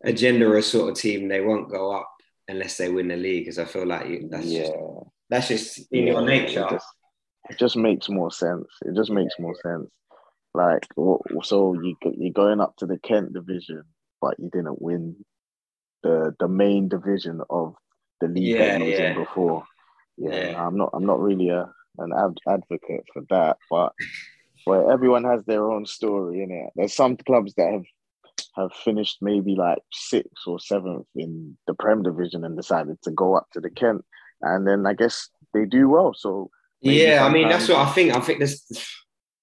Agenda 0.03 0.47
are 0.47 0.57
a 0.57 0.63
sort 0.63 0.89
of 0.89 0.97
team 0.97 1.27
they 1.27 1.41
won't 1.41 1.69
go 1.69 1.91
up 1.91 2.09
unless 2.47 2.77
they 2.77 2.89
win 2.89 3.09
the 3.09 3.17
league, 3.17 3.43
because 3.45 3.59
I 3.59 3.65
feel 3.65 3.85
like 3.85 4.07
you, 4.07 4.29
that's 4.31 4.45
yeah, 4.45 4.61
just 4.61 4.73
that's 5.29 5.47
just 5.49 5.77
in 5.91 6.07
yeah, 6.07 6.13
your 6.13 6.21
nature. 6.21 6.65
It 6.65 6.69
just, 6.71 6.85
it 7.49 7.59
just 7.59 7.75
makes 7.75 8.07
more 8.07 8.31
sense. 8.31 8.67
It 8.85 8.95
just 8.95 9.11
makes 9.11 9.35
more 9.37 9.55
sense. 9.61 9.89
Like 10.53 10.85
so, 11.43 11.73
you 11.73 11.95
you're 12.17 12.33
going 12.33 12.61
up 12.61 12.75
to 12.77 12.85
the 12.85 12.97
Kent 12.99 13.33
division, 13.33 13.83
but 14.21 14.39
you 14.39 14.49
didn't 14.51 14.81
win 14.81 15.17
the 16.03 16.33
the 16.39 16.47
main 16.47 16.87
division 16.87 17.41
of 17.49 17.75
the 18.21 18.27
league 18.27 18.55
Yeah, 18.55 18.77
that 18.77 18.79
you 18.79 18.85
was 18.85 18.99
yeah. 18.99 19.11
in 19.11 19.17
before. 19.17 19.63
Yeah, 20.17 20.51
Yeah. 20.51 20.65
I'm 20.65 20.77
not. 20.77 20.91
I'm 20.93 21.05
not 21.05 21.19
really 21.19 21.49
a 21.49 21.69
an 22.01 22.11
ad- 22.17 22.39
advocate 22.47 23.05
for 23.13 23.23
that, 23.29 23.57
but 23.69 23.93
well, 24.67 24.91
everyone 24.91 25.23
has 25.23 25.43
their 25.45 25.71
own 25.71 25.85
story, 25.85 26.37
innit? 26.39 26.69
There's 26.75 26.93
some 26.93 27.17
clubs 27.17 27.53
that 27.55 27.71
have 27.71 27.85
have 28.55 28.73
finished 28.83 29.17
maybe 29.21 29.55
like 29.55 29.79
sixth 29.93 30.45
or 30.47 30.59
seventh 30.59 31.05
in 31.15 31.57
the 31.67 31.73
Prem 31.73 32.03
division 32.03 32.43
and 32.43 32.55
decided 32.57 32.97
to 33.03 33.11
go 33.11 33.35
up 33.35 33.47
to 33.53 33.59
the 33.59 33.69
Kent, 33.69 34.03
and 34.41 34.67
then 34.67 34.85
I 34.85 34.93
guess 34.93 35.29
they 35.53 35.65
do 35.65 35.89
well. 35.89 36.13
So 36.13 36.49
Yeah, 36.81 37.25
I 37.25 37.29
mean 37.31 37.47
that's 37.49 37.67
what 37.69 37.77
I 37.87 37.89
think. 37.91 38.15
I 38.15 38.19
think 38.19 38.39
this 38.39 38.65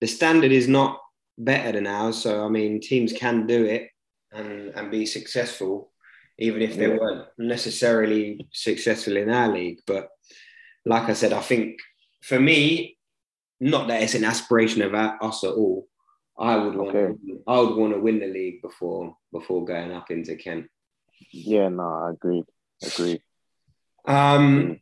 the 0.00 0.06
standard 0.06 0.52
is 0.52 0.68
not 0.68 0.98
better 1.38 1.72
than 1.72 1.86
ours. 1.86 2.18
So 2.18 2.44
I 2.44 2.48
mean, 2.48 2.80
teams 2.80 3.12
can 3.12 3.46
do 3.46 3.64
it 3.64 3.88
and 4.32 4.70
and 4.76 4.90
be 4.90 5.06
successful, 5.06 5.90
even 6.38 6.62
if 6.62 6.76
they 6.76 6.88
Yeah. 6.88 6.96
weren't 6.98 7.26
necessarily 7.38 8.46
successful 8.52 9.16
in 9.16 9.30
our 9.30 9.48
league. 9.48 9.80
But 9.86 10.08
like 10.84 11.08
I 11.08 11.14
said, 11.14 11.32
I 11.32 11.40
think 11.40 11.78
for 12.22 12.38
me, 12.38 12.98
not 13.60 13.88
that 13.88 14.02
it's 14.02 14.14
an 14.14 14.24
aspiration 14.24 14.82
of 14.82 14.94
us 14.94 15.44
at 15.44 15.50
all. 15.50 15.88
I 16.38 16.56
would 16.56 16.76
want 16.76 16.96
Okay. 16.96 17.14
I 17.46 17.58
would 17.58 17.76
want 17.76 17.94
to 17.94 18.00
win 18.00 18.20
the 18.20 18.26
league 18.26 18.62
before 18.62 19.16
before 19.32 19.64
going 19.64 19.92
up 19.92 20.10
into 20.10 20.36
Kent. 20.36 20.68
yeah, 21.32 21.68
no, 21.68 21.82
I 21.82 22.10
agree, 22.10 22.44
agree. 22.82 23.20
Um, 24.06 24.80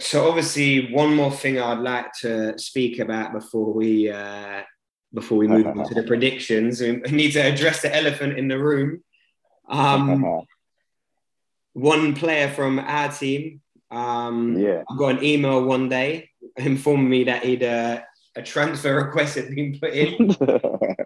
so 0.00 0.28
obviously, 0.28 0.92
one 0.92 1.14
more 1.14 1.30
thing 1.30 1.60
I'd 1.60 1.78
like 1.78 2.12
to 2.22 2.58
speak 2.58 2.98
about 2.98 3.32
before 3.32 3.72
we 3.72 4.10
uh, 4.10 4.62
before 5.14 5.38
we 5.38 5.46
move 5.46 5.66
on 5.66 5.86
to 5.88 5.94
the 5.94 6.02
predictions, 6.06 6.80
we 6.80 6.96
need 7.12 7.32
to 7.32 7.40
address 7.40 7.82
the 7.82 7.94
elephant 7.94 8.36
in 8.36 8.48
the 8.48 8.58
room. 8.58 9.04
Um, 9.68 10.42
one 11.74 12.14
player 12.14 12.48
from 12.50 12.80
our 12.80 13.10
team, 13.12 13.60
um, 13.92 14.58
yeah, 14.58 14.82
I 14.90 14.96
got 14.96 15.18
an 15.18 15.24
email 15.24 15.62
one 15.62 15.88
day 15.88 16.31
informing 16.56 17.08
me 17.08 17.24
that 17.24 17.44
he'd 17.44 17.62
uh, 17.62 18.00
a 18.36 18.42
transfer 18.42 18.94
request 18.94 19.36
had 19.36 19.54
been 19.54 19.78
put 19.78 19.92
in. 19.92 20.36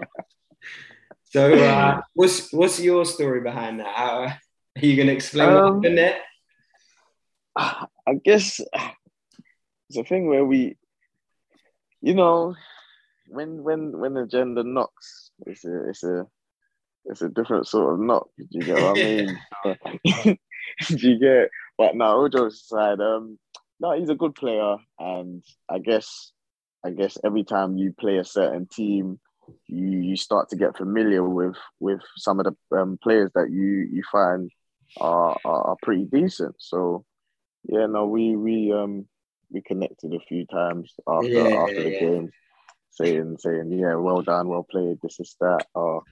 So, 1.30 1.52
uh, 1.52 2.00
what's 2.14 2.52
what's 2.52 2.80
your 2.80 3.04
story 3.04 3.40
behind 3.42 3.80
that? 3.80 3.94
How, 3.94 4.20
are 4.20 4.38
you 4.80 4.96
going 4.96 5.08
to 5.08 5.12
explain 5.14 5.52
what 5.52 5.64
Um, 5.64 5.74
happened 5.76 5.98
there? 5.98 6.20
I 7.56 8.14
guess 8.24 8.60
it's 8.60 9.98
a 9.98 10.04
thing 10.04 10.28
where 10.28 10.44
we, 10.44 10.76
you 12.00 12.14
know, 12.14 12.54
when 13.28 13.62
when 13.62 13.98
when 13.98 14.14
the 14.14 14.26
gender 14.26 14.62
knocks, 14.62 15.30
it's 15.46 15.64
a 15.64 15.88
it's 15.90 16.04
a 16.04 16.26
it's 17.04 17.22
a 17.22 17.28
different 17.28 17.66
sort 17.66 17.94
of 17.94 18.00
knock. 18.00 18.28
Do 18.38 18.46
you 18.52 18.62
get 18.62 18.80
what 18.80 18.98
I 18.98 19.02
mean? 20.14 20.38
Do 20.88 21.08
you 21.08 21.18
get? 21.18 21.50
But 21.76 21.96
now, 21.96 22.16
all 22.16 22.28
jokes 22.28 22.62
aside, 22.62 23.00
um, 23.00 23.38
no, 23.80 23.98
he's 23.98 24.08
a 24.08 24.14
good 24.14 24.34
player, 24.34 24.76
and 24.98 25.42
I 25.68 25.78
guess 25.78 26.32
I 26.84 26.90
guess 26.90 27.18
every 27.24 27.44
time 27.44 27.76
you 27.76 27.92
play 27.98 28.18
a 28.18 28.24
certain 28.24 28.66
team, 28.66 29.18
you 29.66 29.88
you 30.00 30.16
start 30.16 30.48
to 30.50 30.56
get 30.56 30.76
familiar 30.76 31.22
with 31.28 31.56
with 31.80 32.00
some 32.16 32.40
of 32.40 32.46
the 32.46 32.76
um, 32.76 32.98
players 33.02 33.30
that 33.34 33.50
you 33.50 33.88
you 33.92 34.02
find 34.10 34.50
are, 34.98 35.38
are 35.44 35.62
are 35.68 35.76
pretty 35.82 36.04
decent. 36.04 36.54
So 36.58 37.04
yeah, 37.64 37.86
no, 37.86 38.06
we 38.06 38.36
we 38.36 38.72
um 38.72 39.06
we 39.50 39.62
connected 39.62 40.14
a 40.14 40.20
few 40.20 40.46
times 40.46 40.94
after 41.08 41.28
Yeah, 41.28 41.62
after 41.62 41.82
the 41.82 41.90
yeah. 41.90 42.00
game, 42.00 42.32
saying 42.90 43.36
saying 43.38 43.72
yeah, 43.72 43.94
well 43.96 44.22
done, 44.22 44.48
well 44.48 44.66
played, 44.68 44.98
this 45.02 45.20
is 45.20 45.36
that. 45.40 45.66
Or, 45.74 46.02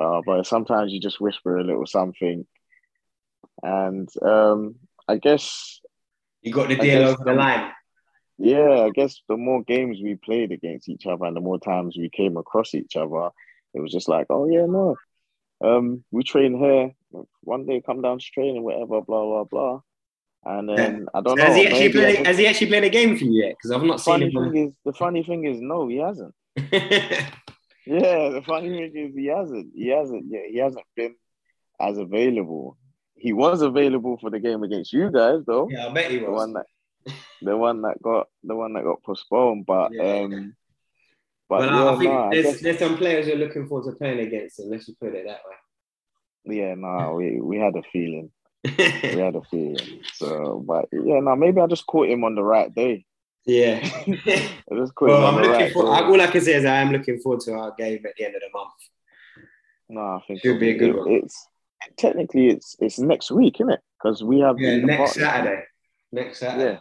uh, 0.00 0.22
but 0.24 0.46
sometimes 0.46 0.92
you 0.92 1.00
just 1.00 1.20
whisper 1.20 1.58
a 1.58 1.64
little 1.64 1.86
something, 1.86 2.46
and 3.62 4.08
um, 4.22 4.76
I 5.08 5.16
guess 5.16 5.80
You 6.46 6.52
got 6.52 6.68
the 6.68 6.76
deal 6.76 7.02
over 7.08 7.24
the 7.24 7.32
line. 7.32 7.72
yeah, 8.38 8.82
I 8.86 8.90
guess 8.90 9.20
the 9.28 9.36
more 9.36 9.64
games 9.64 9.98
we 10.00 10.14
played 10.14 10.52
against 10.52 10.88
each 10.88 11.04
other 11.06 11.24
and 11.24 11.36
the 11.36 11.40
more 11.40 11.58
times 11.58 11.96
we 11.98 12.08
came 12.08 12.36
across 12.36 12.72
each 12.74 12.94
other, 12.94 13.30
it 13.74 13.80
was 13.80 13.90
just 13.92 14.08
like, 14.08 14.26
oh 14.30 14.46
yeah, 14.48 14.66
no, 14.66 14.94
um, 15.64 16.04
we 16.12 16.22
train 16.22 16.56
here 16.56 16.92
one 17.40 17.66
day 17.66 17.82
come 17.84 18.00
down 18.00 18.18
to 18.20 18.24
training, 18.32 18.62
whatever, 18.62 19.00
blah 19.02 19.24
blah 19.24 19.44
blah. 19.44 19.80
And 20.44 20.68
then 20.68 21.06
I 21.12 21.20
don't 21.22 21.36
So 21.36 21.42
know. 21.44 21.44
has 21.46 21.56
he 21.56 21.66
actually 21.66 21.92
played? 21.92 22.14
just- 22.18 22.26
Has 22.26 22.38
he 22.38 22.46
actually 22.46 22.66
played 22.68 22.84
a 22.84 22.90
game 22.90 23.16
for 23.18 23.24
you 23.24 23.42
yet? 23.42 23.56
Because 23.56 23.72
I've 23.72 23.82
not 23.82 24.00
seen 24.00 24.22
him. 24.22 24.30
thing 24.52 24.68
is, 24.68 24.72
the 24.84 24.92
funny 24.92 25.24
thing 25.24 25.44
is, 25.46 25.60
no, 25.60 25.88
he 25.88 25.96
hasn't. 25.96 26.32
Yeah, 27.88 28.30
the 28.30 28.42
funny 28.44 28.68
thing 28.70 28.92
is, 28.96 29.14
he 29.14 29.26
hasn't. 29.26 29.68
He 29.74 29.88
hasn't. 29.88 30.24
Yeah, 30.28 30.40
he 30.50 30.58
hasn't 30.58 30.84
been 30.96 31.14
as 31.80 31.98
available. 31.98 32.76
He 33.16 33.32
was 33.32 33.62
available 33.62 34.18
for 34.20 34.30
the 34.30 34.38
game 34.40 34.62
against 34.62 34.92
you 34.92 35.10
guys, 35.10 35.40
though. 35.46 35.68
yeah, 35.70 35.86
I 35.88 35.92
bet 35.92 36.10
he 36.10 36.18
was. 36.18 36.26
the 36.26 36.30
was. 36.32 36.40
one 36.42 36.52
that, 36.54 36.66
the 37.42 37.56
one 37.56 37.82
that 37.82 38.02
got, 38.02 38.28
the 38.44 38.54
one 38.54 38.72
that 38.74 38.84
got 38.84 39.02
postponed. 39.02 39.64
But 39.66 39.92
Yeah. 39.92 40.20
um, 40.20 40.54
but 41.48 41.58
But 41.60 41.70
yeah, 41.70 41.90
I 41.90 41.96
think 41.96 42.10
no, 42.12 42.18
I 42.18 42.30
there's, 42.30 42.44
guess, 42.46 42.60
there's 42.60 42.78
some 42.78 42.96
players 42.96 43.26
you're 43.26 43.36
looking 43.36 43.66
forward 43.68 43.90
to 43.90 43.96
playing 43.96 44.20
against 44.20 44.58
him. 44.60 44.68
Let's 44.70 44.86
just 44.86 44.98
put 45.00 45.14
it 45.14 45.24
that 45.26 45.40
way. 45.48 46.56
yeah, 46.56 46.74
no, 46.74 47.14
we 47.14 47.40
we 47.40 47.56
had 47.58 47.74
a 47.76 47.82
feeling. 47.92 48.30
We 48.64 49.20
had 49.20 49.36
a 49.36 49.42
feeling. 49.50 50.00
So, 50.14 50.62
but 50.66 50.86
yeah, 50.92 51.20
no, 51.20 51.36
maybe 51.36 51.60
I 51.60 51.66
just 51.68 51.86
caught 51.86 52.08
him 52.08 52.24
on 52.24 52.34
the 52.34 52.42
right 52.42 52.74
day. 52.74 53.04
yeah. 53.46 53.78
I 54.06 54.74
just 54.74 54.94
caught 54.94 55.08
well, 55.08 55.18
him 55.18 55.24
on 55.24 55.34
I'm 55.34 55.42
the 55.42 55.48
looking 55.48 55.52
right 55.66 55.72
for. 55.72 55.82
day. 55.84 55.88
All 56.04 56.20
I 56.20 56.26
can 56.26 56.40
say 56.40 56.54
is 56.54 56.64
I 56.64 56.76
am 56.82 56.90
looking 56.90 57.18
forward 57.20 57.40
to 57.42 57.52
our 57.54 57.72
game 57.78 58.04
at 58.04 58.14
the 58.18 58.24
end 58.26 58.34
of 58.34 58.42
the 58.42 58.50
month. 58.52 58.80
No, 59.88 60.00
I 60.00 60.20
think 60.26 60.40
Should 60.42 60.58
be 60.58 60.70
a 60.70 60.76
good 60.78 60.90
it- 60.90 60.98
one. 60.98 61.10
It's 61.12 61.46
technically 61.96 62.48
it's 62.48 62.76
it's 62.80 62.98
next 62.98 63.30
week, 63.30 63.56
isn't 63.60 63.72
it? 63.72 63.80
Because 63.98 64.22
we 64.22 64.40
have 64.40 64.58
Yeah, 64.58 64.76
next 64.78 64.98
party. 64.98 65.20
Saturday. 65.20 65.62
Next 66.12 66.38
Saturday. 66.38 66.80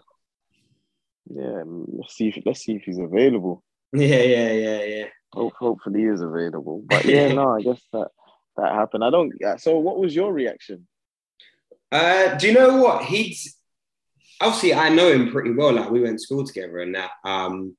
Yeah, 1.30 1.44
Yeah. 1.44 1.63
let's 1.65 2.15
see 2.15 2.28
if 2.30 2.44
let's 2.46 2.62
see 2.62 2.74
if 2.76 2.84
he's 2.84 3.00
available. 3.00 3.63
Yeah, 3.94 4.22
yeah, 4.22 4.52
yeah, 4.52 4.84
yeah. 4.84 5.06
Hope, 5.34 5.54
hopefully 5.60 6.02
he 6.02 6.06
is 6.08 6.22
available. 6.22 6.84
But 6.86 7.06
yeah, 7.06 7.28
no, 7.34 7.56
I 7.56 7.62
guess 7.62 7.82
that 7.94 8.10
that 8.58 8.72
happened. 8.74 9.04
I 9.04 9.10
don't. 9.10 9.34
yeah, 9.39 9.58
So, 9.58 9.78
what 9.80 10.00
was 10.00 10.15
your 10.15 10.34
reaction? 10.34 10.88
Uh, 11.91 12.36
do 12.36 12.48
you 12.48 12.54
know 12.54 12.82
what 12.82 13.06
he's? 13.06 13.56
Obviously, 14.41 14.74
I 14.74 14.89
know 14.89 15.12
him 15.12 15.32
pretty 15.32 15.52
well. 15.52 15.72
Like 15.74 15.89
we 15.89 16.02
went 16.02 16.18
to 16.18 16.24
school 16.24 16.46
together 16.46 16.80
and 16.80 16.96
that. 16.96 17.12
Um, 17.24 17.76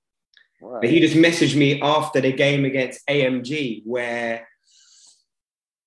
Right. 0.59 0.81
but 0.81 0.91
he 0.91 1.01
just 1.01 1.15
messaged 1.17 1.55
me 1.55 1.83
after 1.83 2.19
the 2.23 2.33
game 2.33 2.65
against 2.65 3.07
AMG, 3.09 3.83
where 3.85 4.49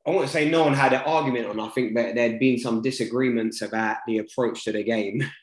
I 0.09 0.15
won't 0.15 0.29
say 0.29 0.49
no 0.49 0.63
one 0.63 0.73
had 0.73 0.93
an 0.93 1.01
argument 1.05 1.47
on. 1.47 1.59
I 1.59 1.69
think 1.69 1.95
that 1.95 2.15
there'd 2.15 2.39
been 2.39 2.57
some 2.57 2.81
disagreements 2.81 3.61
about 3.61 3.97
the 4.07 4.17
approach 4.19 4.63
to 4.65 4.71
the 4.71 4.83
game. 4.83 5.23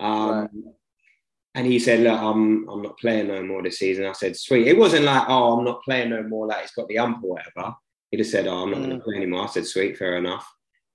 Um, 0.00 0.30
Right. 0.40 0.48
And 1.54 1.66
he 1.66 1.78
said, 1.78 2.00
"Look, 2.00 2.18
I'm 2.18 2.66
I'm 2.66 2.80
not 2.80 2.96
playing 2.98 3.28
no 3.28 3.42
more 3.42 3.62
this 3.62 3.78
season." 3.78 4.06
I 4.06 4.12
said, 4.12 4.36
"Sweet." 4.36 4.66
It 4.66 4.78
wasn't 4.78 5.04
like, 5.04 5.24
"Oh, 5.28 5.58
I'm 5.58 5.64
not 5.66 5.82
playing 5.82 6.08
no 6.08 6.22
more." 6.22 6.46
Like 6.46 6.62
he's 6.62 6.70
got 6.70 6.88
the 6.88 6.96
ump 6.98 7.22
or 7.22 7.32
whatever. 7.34 7.74
He 8.10 8.16
just 8.16 8.30
said, 8.30 8.46
"Oh, 8.46 8.62
I'm 8.62 8.70
not 8.70 8.78
going 8.78 8.88
Mm. 8.92 8.98
to 9.00 9.04
play 9.04 9.16
anymore." 9.16 9.42
I 9.42 9.46
said, 9.48 9.66
"Sweet, 9.66 9.98
fair 9.98 10.16
enough." 10.16 10.50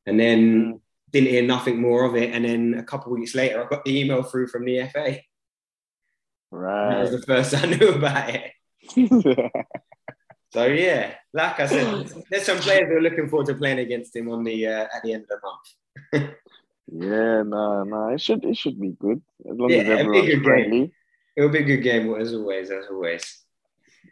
And 0.07 0.19
then 0.19 0.39
Mm. 0.73 0.79
didn't 1.11 1.29
hear 1.29 1.43
nothing 1.43 1.79
more 1.79 2.05
of 2.05 2.15
it. 2.15 2.33
And 2.33 2.43
then 2.43 2.73
a 2.79 2.83
couple 2.83 3.13
of 3.13 3.19
weeks 3.19 3.35
later, 3.35 3.63
I 3.63 3.67
got 3.69 3.85
the 3.85 3.99
email 4.01 4.23
through 4.23 4.47
from 4.47 4.65
the 4.65 4.79
FA. 4.79 5.21
Right. 6.49 6.89
That 6.89 7.01
was 7.03 7.11
the 7.11 7.21
first 7.21 7.53
I 7.55 7.65
knew 7.67 7.89
about 7.89 8.31
it. 8.33 8.51
So 10.53 10.65
yeah, 10.65 11.13
like 11.33 11.59
I 11.59 11.65
said, 11.67 12.11
there's 12.29 12.45
some 12.45 12.59
players 12.59 12.87
who 12.89 12.97
are 12.97 13.01
looking 13.01 13.27
forward 13.27 13.47
to 13.47 13.55
playing 13.55 13.79
against 13.79 14.15
him 14.15 14.29
on 14.29 14.43
the 14.43 14.67
uh, 14.67 14.87
at 14.95 15.03
the 15.03 15.13
end 15.13 15.23
of 15.23 15.29
the 15.29 15.39
month. 15.43 16.33
yeah, 16.91 17.43
no, 17.43 17.83
no. 17.83 18.09
It 18.09 18.21
should 18.21 18.43
it 18.45 18.55
should 18.57 18.79
be 18.79 18.91
good 18.99 19.21
as 19.49 19.57
long 19.57 19.69
Yeah, 19.69 19.79
as 19.79 19.87
a 19.87 19.91
everyone's 19.99 20.21
bigger 20.21 20.35
game. 20.37 20.43
friendly. 20.43 20.91
It'll 21.35 21.49
be 21.49 21.59
a 21.59 21.63
good 21.63 21.81
game 21.83 22.13
as 22.15 22.33
always, 22.33 22.71
as 22.71 22.85
always. 22.89 23.43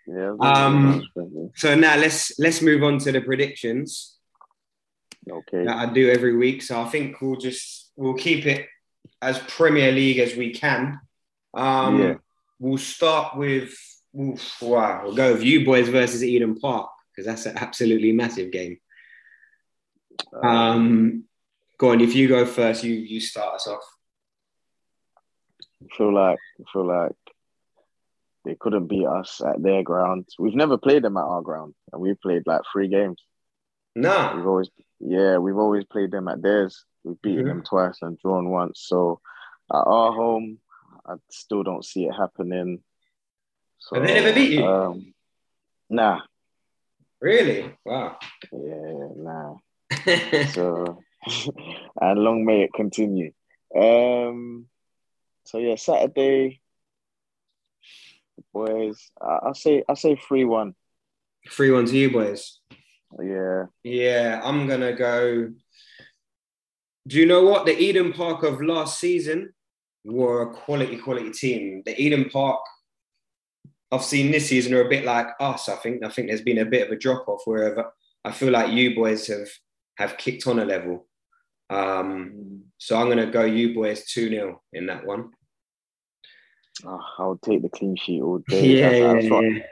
Yeah. 0.08 0.34
As 0.34 0.38
long 0.38 0.94
as 0.94 1.04
Um. 1.16 1.52
So 1.56 1.74
now 1.76 1.96
let's 1.96 2.38
let's 2.38 2.62
move 2.62 2.84
on 2.84 3.00
to 3.00 3.12
the 3.12 3.22
predictions 3.22 4.18
Okay. 5.32 5.66
that 5.66 5.76
I 5.78 5.86
do 5.92 6.10
every 6.12 6.36
week. 6.36 6.62
So 6.62 6.80
I 6.82 6.86
think 6.90 7.20
we'll 7.22 7.38
just 7.38 7.92
we'll 7.96 8.14
keep 8.14 8.46
it 8.46 8.68
as 9.22 9.40
Premier 9.40 9.92
League 9.92 10.20
as 10.20 10.36
we 10.36 10.54
can. 10.54 11.00
Um, 11.54 12.02
Yeah. 12.02 12.14
We'll 12.60 12.78
start 12.78 13.36
with 13.38 13.74
oof, 14.20 14.62
wow. 14.62 15.02
We'll 15.04 15.16
go 15.16 15.34
with 15.34 15.44
you 15.44 15.66
boys 15.66 15.90
versus 15.90 16.24
Eden 16.24 16.56
Park 16.60 16.90
because 17.12 17.26
that's 17.26 17.46
an 17.46 17.58
absolutely 17.58 18.12
massive 18.12 18.52
game. 18.52 18.78
Uh, 20.34 20.48
Um, 20.48 21.24
go 21.78 21.92
on. 21.92 22.02
If 22.02 22.16
you 22.16 22.28
go 22.28 22.46
first, 22.46 22.84
you 22.84 22.94
you 22.94 23.20
start 23.20 23.56
us 23.56 23.68
off. 23.68 23.84
I 25.84 25.96
feel 25.98 26.14
like 26.14 26.40
I 26.60 26.64
feel 26.72 26.86
like 26.86 27.12
they 28.46 28.56
couldn't 28.60 28.88
beat 28.88 29.06
us 29.06 29.42
at 29.46 29.62
their 29.62 29.84
ground. 29.84 30.28
We've 30.40 30.56
never 30.56 30.78
played 30.78 31.04
them 31.04 31.18
at 31.18 31.24
our 31.24 31.42
ground, 31.42 31.74
and 31.92 32.02
we've 32.02 32.20
played 32.22 32.44
like 32.46 32.62
three 32.72 32.88
games. 32.88 33.22
No. 33.96 34.34
We've 34.36 34.46
always, 34.46 34.70
yeah, 35.00 35.38
we've 35.38 35.58
always 35.58 35.86
played 35.86 36.12
them 36.12 36.28
at 36.28 36.42
theirs. 36.42 36.84
We've 37.04 37.22
beaten 37.22 37.46
Mhm. 37.46 37.48
them 37.48 37.64
twice 37.64 37.98
and 38.02 38.20
drawn 38.20 38.50
once. 38.50 38.82
So 38.82 39.20
at 39.74 39.78
our 39.88 40.12
home, 40.12 40.60
I 41.08 41.16
still 41.30 41.64
don't 41.64 41.84
see 41.86 42.06
it 42.06 42.14
happening. 42.14 42.84
So, 43.86 43.98
Have 44.00 44.08
they 44.08 44.16
never 44.16 44.34
beat 44.34 44.54
you? 44.54 44.66
Um, 44.66 45.14
nah, 45.92 46.22
Really? 47.22 47.72
Wow. 47.86 48.18
yeah, 48.52 49.10
nah. 49.16 49.56
So, 50.54 51.04
and 52.02 52.20
long 52.20 52.46
may 52.46 52.64
it 52.64 52.74
continue. 52.74 53.32
Um, 53.80 54.66
so 55.44 55.60
yeah, 55.60 55.76
Saturday, 55.76 56.62
boys. 58.52 59.12
I, 59.22 59.50
I 59.50 59.52
say, 59.54 59.84
I 59.88 59.94
say 59.94 60.16
three 60.16 60.46
one. 60.46 60.74
Three 61.52 61.70
one 61.70 61.86
to 61.86 61.96
you 61.96 62.12
boys. 62.12 62.60
Yeah, 63.22 63.66
Yeah, 63.84 64.42
I'm 64.44 64.66
gonna 64.68 64.94
go. 64.94 65.54
Do 67.08 67.18
you 67.20 67.28
know 67.28 67.44
what 67.44 67.68
the 67.68 67.78
Eden 67.78 68.14
Park 68.14 68.42
of 68.42 68.64
last 68.64 69.00
season 69.00 69.54
were 70.04 70.42
a 70.42 70.54
quality, 70.56 70.98
quality 70.98 71.30
team? 71.30 71.84
The 71.86 71.96
Eden 72.02 72.32
Park 72.32 72.62
I've 73.92 74.04
seen 74.04 74.32
this 74.32 74.50
season 74.50 74.74
are 74.74 74.86
a 74.86 74.90
bit 74.90 75.06
like 75.06 75.28
us. 75.40 75.70
I 75.70 75.76
think. 75.76 76.04
I 76.04 76.10
think 76.10 76.28
there's 76.28 76.42
been 76.42 76.58
a 76.60 76.66
bit 76.66 76.88
of 76.88 76.92
a 76.92 77.00
drop 77.00 77.28
off. 77.28 77.42
Wherever 77.46 77.92
I 78.24 78.32
feel 78.32 78.52
like 78.52 78.72
you 78.72 78.96
boys 78.96 79.28
have 79.28 79.48
have 79.98 80.18
kicked 80.18 80.48
on 80.48 80.60
a 80.60 80.66
level. 80.66 81.08
Um, 81.70 82.64
so 82.78 82.98
I'm 82.98 83.10
gonna 83.10 83.32
go 83.32 83.44
you 83.44 83.74
boys 83.74 84.06
two 84.06 84.30
0 84.30 84.62
in 84.74 84.88
that 84.88 85.06
one. 85.06 85.32
oh, 86.86 87.00
I'll 87.18 87.40
take 87.44 87.62
the 87.62 87.70
clean 87.70 87.96
sheet 87.96 88.22
all 88.22 88.40
day. 88.48 88.66
Yeah, 88.80 88.90
That's- 88.90 89.24
yeah, 89.24 89.30
that's 89.40 89.44
yeah. 89.58 89.64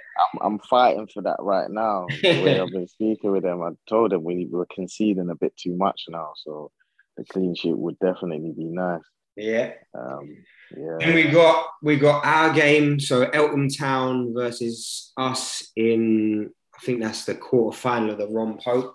I'm, 0.41 0.53
I'm 0.53 0.59
fighting 0.59 1.07
for 1.11 1.23
that 1.23 1.37
right 1.39 1.69
now. 1.69 2.05
The 2.21 2.41
way 2.43 2.59
I've 2.59 2.69
been 2.69 2.87
speaking 2.87 3.31
with 3.31 3.43
them, 3.43 3.63
I 3.63 3.69
told 3.89 4.11
them 4.11 4.23
we 4.23 4.47
were 4.49 4.67
conceding 4.73 5.29
a 5.29 5.35
bit 5.35 5.55
too 5.57 5.75
much 5.75 6.03
now, 6.07 6.33
so 6.35 6.71
the 7.17 7.23
clean 7.25 7.55
sheet 7.55 7.77
would 7.77 7.97
definitely 7.99 8.53
be 8.55 8.65
nice. 8.65 9.01
Yeah. 9.35 9.73
Um, 9.97 10.37
yeah, 10.75 10.97
Then 10.99 11.15
we 11.15 11.23
got 11.25 11.67
we 11.81 11.97
got 11.97 12.25
our 12.25 12.53
game, 12.53 12.99
so 12.99 13.23
Eltham 13.23 13.69
Town 13.69 14.33
versus 14.33 15.11
us 15.17 15.71
in 15.75 16.51
I 16.75 16.85
think 16.85 17.01
that's 17.01 17.25
the 17.25 17.35
quarter 17.35 17.77
final 17.77 18.11
of 18.11 18.17
the 18.17 18.27
Ron 18.27 18.57
Pope. 18.57 18.93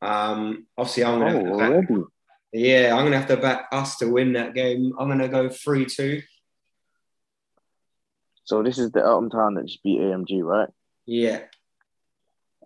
Um, 0.00 0.66
obviously, 0.78 1.04
I'm 1.04 1.14
oh, 1.14 1.18
gonna 1.18 1.74
have 1.74 1.88
to 1.88 1.98
back, 1.98 2.08
yeah, 2.52 2.94
I'm 2.94 3.04
gonna 3.04 3.18
have 3.18 3.28
to 3.28 3.36
back 3.36 3.68
us 3.72 3.98
to 3.98 4.06
win 4.10 4.34
that 4.34 4.54
game. 4.54 4.92
I'm 4.98 5.08
gonna 5.08 5.28
go 5.28 5.48
three 5.48 5.86
two. 5.86 6.22
So 8.44 8.62
this 8.62 8.78
is 8.78 8.90
the 8.90 9.00
Eltham 9.00 9.30
Town 9.30 9.54
that 9.54 9.66
just 9.66 9.82
beat 9.82 10.00
AMG, 10.00 10.42
right? 10.42 10.68
Yeah, 11.06 11.42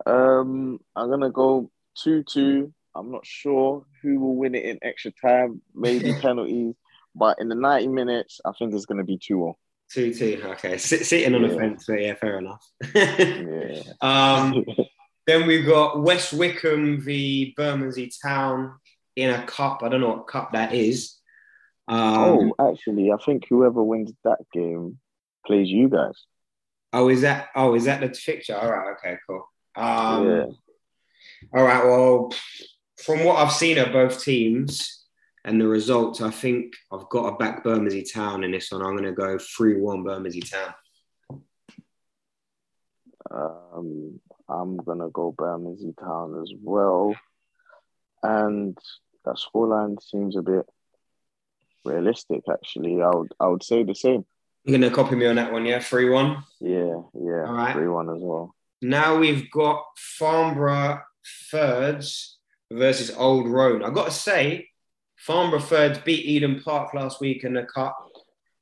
Um, 0.05 0.81
I'm 0.95 1.11
gonna 1.11 1.31
go 1.31 1.71
two 1.95 2.23
two. 2.23 2.73
I'm 2.95 3.11
not 3.11 3.27
sure 3.27 3.85
who 4.03 4.19
will 4.21 4.37
win 4.37 4.55
it 4.55 4.65
in 4.65 4.79
extra 4.83 5.13
time, 5.23 5.61
maybe 5.75 6.13
penalties, 6.21 6.75
but 7.17 7.39
in 7.41 7.49
the 7.49 7.55
90 7.55 7.89
minutes, 7.89 8.41
I 8.45 8.53
think 8.59 8.75
it's 8.75 8.87
gonna 8.87 9.05
be 9.05 9.19
two 9.19 9.43
all. 9.43 9.59
two 9.93 10.13
two. 10.15 10.41
Okay, 10.45 10.79
Sit, 10.79 11.07
sitting 11.07 11.35
on 11.35 11.43
the 11.43 11.49
Yeah. 11.49 11.59
fence, 11.59 11.85
but 11.89 12.01
yeah, 12.01 12.15
fair 12.15 12.39
enough. 12.39 12.65
Yeah. 12.95 13.83
um, 14.01 14.65
then 15.27 15.47
we've 15.47 15.67
got 15.67 16.03
West 16.03 16.33
Wickham 16.33 17.01
v 17.01 17.55
Bermondsey 17.57 18.11
Town 18.23 18.75
in 19.17 19.31
a 19.31 19.45
cup. 19.47 19.83
I 19.83 19.89
don't 19.89 20.01
know 20.01 20.09
what 20.11 20.27
cup 20.29 20.53
that 20.53 20.73
is. 20.75 21.15
Um, 21.89 22.53
oh, 22.59 22.71
actually, 22.73 23.11
I 23.13 23.17
think 23.25 23.45
whoever 23.49 23.83
wins 23.83 24.13
that 24.25 24.39
game 24.53 24.99
plays 25.47 25.69
you 25.69 25.89
guys. 25.89 26.15
Oh, 26.93 27.09
is 27.09 27.21
that? 27.23 27.49
Oh, 27.55 27.75
is 27.75 27.85
that 27.85 28.01
the 28.01 28.13
fixture? 28.13 28.57
All 28.57 28.71
right. 28.71 28.95
Okay. 28.99 29.17
Cool. 29.27 29.49
Um, 29.77 30.27
Yeah. 30.27 30.45
All 31.55 31.65
right. 31.65 31.85
Well, 31.85 32.33
from 33.05 33.25
what 33.25 33.37
I've 33.37 33.53
seen 33.53 33.79
of 33.79 33.93
both 33.93 34.23
teams 34.23 35.06
and 35.47 35.61
the 35.61 35.69
results, 35.69 36.21
I 36.21 36.31
think 36.31 36.75
I've 36.93 37.09
got 37.09 37.31
to 37.31 37.37
back 37.37 37.63
Bermondsey 37.63 38.03
Town 38.03 38.43
in 38.45 38.51
this 38.51 38.73
one. 38.73 38.83
I'm 38.83 38.97
going 38.97 39.05
to 39.05 39.13
go 39.13 39.39
three-one 39.39 40.03
Bermondsey 40.03 40.41
Town. 40.41 40.75
Um, 43.31 44.21
I'm 44.49 44.77
gonna 44.77 45.09
go 45.11 45.35
Bermondsey 45.37 45.93
Town 45.99 46.41
as 46.41 46.53
well, 46.63 47.15
and 48.23 48.79
that 49.25 49.37
scoreline 49.37 50.01
seems 50.03 50.37
a 50.37 50.43
bit 50.43 50.65
realistic. 51.85 52.43
Actually, 52.51 53.03
I 53.03 53.11
would 53.11 53.33
I 53.41 53.49
would 53.49 53.65
say 53.65 53.83
the 53.83 53.95
same. 53.95 54.25
You're 54.65 54.79
going 54.79 54.91
to 54.91 54.95
copy 54.95 55.15
me 55.15 55.27
on 55.27 55.37
that 55.37 55.53
one, 55.53 55.65
yeah? 55.65 55.79
Three-one. 55.79 56.43
Yeah, 56.61 57.03
yeah, 57.15 57.45
All 57.47 57.53
right. 57.55 57.73
three 57.73 57.87
one 57.87 58.11
as 58.11 58.21
well. 58.21 58.53
Now 58.83 59.17
we've 59.17 59.49
got 59.51 59.85
Farnborough 59.97 61.03
thirds 61.51 62.39
versus 62.73 63.13
Old 63.17 63.49
Roan. 63.49 63.85
I've 63.85 63.95
got 63.95 64.07
to 64.07 64.11
say, 64.11 64.69
Farnborough 65.17 65.61
third 65.61 66.03
beat 66.05 66.27
Eden 66.27 66.61
Park 66.63 66.95
last 66.95 67.21
week 67.21 67.45
in 67.45 67.55
the 67.55 67.65
cup. 67.65 67.97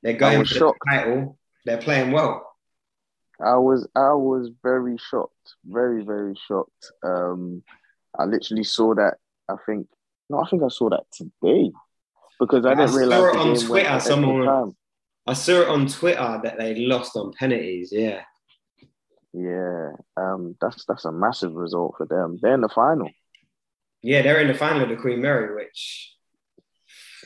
They're 0.01 0.13
going 0.13 0.39
for 0.39 0.45
shocked. 0.45 0.79
the 0.85 0.91
title. 0.91 1.37
They're 1.65 1.77
playing 1.77 2.11
well. 2.11 2.55
I 3.41 3.57
was 3.57 3.87
I 3.95 4.13
was 4.13 4.49
very 4.63 4.97
shocked, 4.97 5.55
very 5.65 6.03
very 6.03 6.35
shocked. 6.47 6.91
Um, 7.03 7.63
I 8.17 8.25
literally 8.25 8.63
saw 8.63 8.95
that. 8.95 9.15
I 9.49 9.55
think 9.65 9.87
no, 10.29 10.41
I 10.41 10.49
think 10.49 10.63
I 10.63 10.69
saw 10.69 10.89
that 10.89 11.03
today 11.11 11.71
because 12.39 12.65
I 12.65 12.71
I 12.71 12.75
didn't 12.75 12.93
saw 12.93 13.29
it 13.29 13.35
on 13.35 13.55
Twitter, 13.57 13.99
someone-. 13.99 14.75
I 15.27 15.33
saw 15.33 15.61
it 15.61 15.67
on 15.67 15.87
Twitter 15.87 16.39
that 16.43 16.57
they 16.57 16.75
lost 16.75 17.15
on 17.15 17.33
penalties. 17.33 17.89
Yeah. 17.91 18.21
Yeah, 19.33 19.89
um, 20.15 20.55
that's 20.61 20.85
that's 20.85 21.03
a 21.03 21.11
massive 21.11 21.55
result 21.55 21.95
for 21.97 22.05
them. 22.05 22.39
They're 22.41 22.53
in 22.53 22.61
the 22.61 22.69
final. 22.69 23.09
Yeah, 24.01 24.21
they're 24.21 24.39
in 24.39 24.47
the 24.47 24.53
final 24.53 24.83
of 24.83 24.89
the 24.89 24.95
Queen 24.95 25.21
Mary, 25.21 25.53
which 25.53 26.14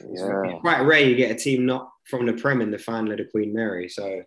Yeah, 0.01 0.59
quite 0.61 0.81
rare 0.81 0.99
you 1.01 1.15
get 1.15 1.31
a 1.31 1.35
team 1.35 1.65
not 1.65 1.91
from 2.05 2.25
the 2.25 2.33
Prem 2.33 2.61
in 2.61 2.71
the 2.71 2.77
final 2.79 3.11
of 3.11 3.17
the 3.17 3.25
Queen 3.25 3.53
Mary. 3.53 3.89
So 3.89 4.23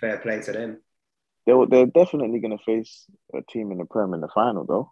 fair 0.00 0.18
play 0.18 0.40
to 0.42 0.52
them. 0.52 0.82
they're 1.46 1.66
they're 1.66 1.86
definitely 1.86 2.40
going 2.40 2.56
to 2.56 2.64
face 2.64 3.06
a 3.34 3.42
team 3.50 3.70
in 3.72 3.78
the 3.78 3.84
Prem 3.84 4.14
in 4.14 4.20
the 4.20 4.28
final 4.34 4.64
though. 4.64 4.90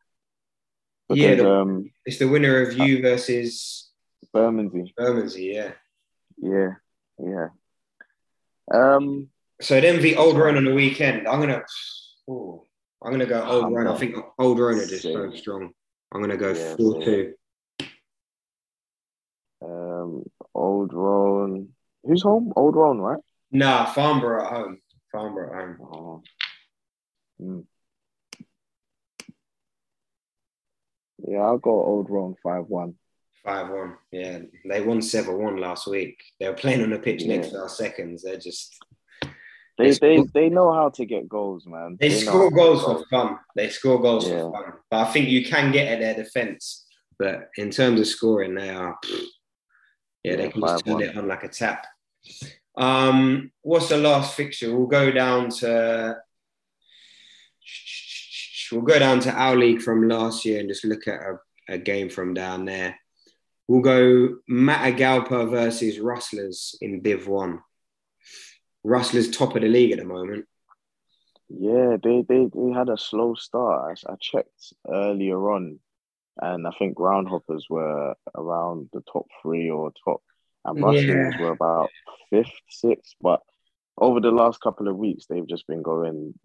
Yeah, 1.08 1.34
the- 1.34 1.50
um, 1.50 1.90
It's 2.06 2.18
the 2.18 2.28
winner 2.28 2.62
of 2.62 2.76
you 2.76 3.02
versus 3.02 3.90
Bermondsey. 4.32 4.94
Bermondsey, 4.96 5.52
yeah. 5.54 5.72
Yeah, 6.38 6.74
yeah. 7.18 7.48
Um, 8.72 9.28
So 9.60 9.80
then 9.80 10.00
the 10.00 10.16
Old 10.16 10.36
Roan 10.38 10.56
on 10.56 10.64
the 10.64 10.72
weekend. 10.74 11.26
I'm 11.28 11.40
gonna, 11.40 11.62
ooh, 12.30 12.62
I'm 13.02 13.10
gonna 13.12 13.26
go 13.26 13.42
Old 13.44 13.64
I'm 13.64 13.74
Roan. 13.74 13.86
I 13.88 13.98
think 13.98 14.16
Old 14.38 14.58
Roan 14.58 14.78
are 14.78 14.86
just 14.86 15.02
so 15.02 15.30
strong. 15.34 15.72
I'm 16.12 16.20
gonna 16.20 16.36
go 16.36 16.52
Yeah, 16.52 16.76
four 16.76 17.02
two. 17.02 17.34
um, 19.62 20.24
Old 20.60 20.92
Roan. 20.92 21.68
Who's 22.04 22.22
home? 22.22 22.52
Old 22.56 22.76
Roan, 22.76 22.98
right? 22.98 23.20
Nah, 23.52 23.86
Farnborough 23.86 24.44
at 24.44 24.52
home. 24.52 24.78
Farnborough 25.12 25.72
at 25.72 25.76
home. 25.78 25.88
Oh. 25.92 26.22
Hmm. 27.40 27.60
Yeah, 31.26 31.40
I'll 31.40 31.58
go 31.58 31.70
Old 31.70 32.08
Roan 32.10 32.34
five 32.42 32.64
one. 32.66 32.94
Five 33.44 33.70
one. 33.70 33.96
Yeah, 34.12 34.40
they 34.68 34.80
won 34.80 35.02
seven 35.02 35.38
one 35.42 35.56
last 35.58 35.86
week. 35.86 36.22
They 36.38 36.48
were 36.48 36.54
playing 36.54 36.82
on 36.82 36.90
the 36.90 36.98
pitch 36.98 37.24
next 37.24 37.48
to 37.48 37.60
our 37.62 37.68
seconds. 37.68 38.22
They're 38.22 38.36
just 38.38 38.76
They 39.78 39.90
They 39.92 39.98
they 39.98 40.24
they 40.34 40.48
know 40.48 40.72
how 40.72 40.90
to 40.90 41.04
get 41.06 41.28
goals, 41.28 41.66
man. 41.66 41.96
they, 42.00 42.08
know 42.10 42.14
score 42.16 42.50
goals 42.50 42.84
for 42.84 43.04
fun. 43.10 43.38
They 43.56 43.68
score 43.70 44.00
goals 44.00 44.28
Yeah. 44.28 44.40
for 44.42 44.52
fun. 44.52 44.72
But 44.90 45.06
I 45.08 45.12
think 45.12 45.28
you 45.28 45.44
can 45.44 45.72
get 45.72 45.88
at 45.88 46.00
their 46.00 46.14
defense. 46.22 46.86
But 47.18 47.50
in 47.56 47.70
terms 47.70 48.00
of 48.00 48.06
scoring, 48.06 48.54
they 48.54 48.70
are 48.70 48.96
yeah, 50.22 50.36
they 50.36 50.48
can 50.48 50.60
just 50.60 50.84
turn 50.84 50.96
5-1. 50.96 51.02
it 51.02 51.16
on 51.16 51.28
like 51.28 51.44
a 51.44 51.48
tap. 51.48 51.86
Um, 52.76 53.50
what's 53.62 53.88
the 53.88 53.98
last 53.98 54.34
fixture? 54.34 54.76
We'll 54.76 54.86
go 54.86 55.10
down 55.10 55.50
to 55.50 56.18
we'll 58.72 58.82
go 58.82 58.98
down 58.98 59.20
to 59.20 59.32
our 59.32 59.56
league 59.56 59.82
from 59.82 60.08
last 60.08 60.44
year 60.44 60.60
and 60.60 60.68
just 60.68 60.84
look 60.84 61.08
at 61.08 61.20
a, 61.20 61.38
a 61.68 61.78
game 61.78 62.08
from 62.08 62.34
down 62.34 62.64
there. 62.64 62.96
We'll 63.68 63.82
go 63.82 64.36
Matagalpa 64.50 65.50
versus 65.50 65.98
Rustlers 65.98 66.76
in 66.80 67.02
Div 67.02 67.28
One. 67.28 67.60
Rustlers 68.82 69.30
top 69.30 69.56
of 69.56 69.62
the 69.62 69.68
league 69.68 69.92
at 69.92 69.98
the 69.98 70.04
moment. 70.04 70.46
Yeah, 71.48 71.96
they, 72.02 72.24
they 72.28 72.46
they 72.54 72.72
had 72.72 72.88
a 72.88 72.96
slow 72.96 73.34
start. 73.34 74.00
I, 74.06 74.12
I 74.12 74.16
checked 74.20 74.72
earlier 74.88 75.52
on, 75.52 75.80
and 76.40 76.66
I 76.66 76.70
think 76.78 76.96
Groundhoppers 76.96 77.62
were 77.68 78.14
around 78.34 78.88
the 78.92 79.02
top 79.12 79.26
three 79.42 79.70
or 79.70 79.92
top, 80.04 80.22
and 80.64 80.82
Rustlers 80.82 81.34
Yeah. 81.34 81.40
were 81.40 81.50
about 81.52 81.90
fifth, 82.30 82.52
sixth. 82.68 83.14
But 83.20 83.40
over 83.98 84.20
the 84.20 84.30
last 84.30 84.60
couple 84.60 84.88
of 84.88 84.96
weeks, 84.96 85.26
they've 85.26 85.46
just 85.46 85.66
been 85.66 85.82
going, 85.82 86.34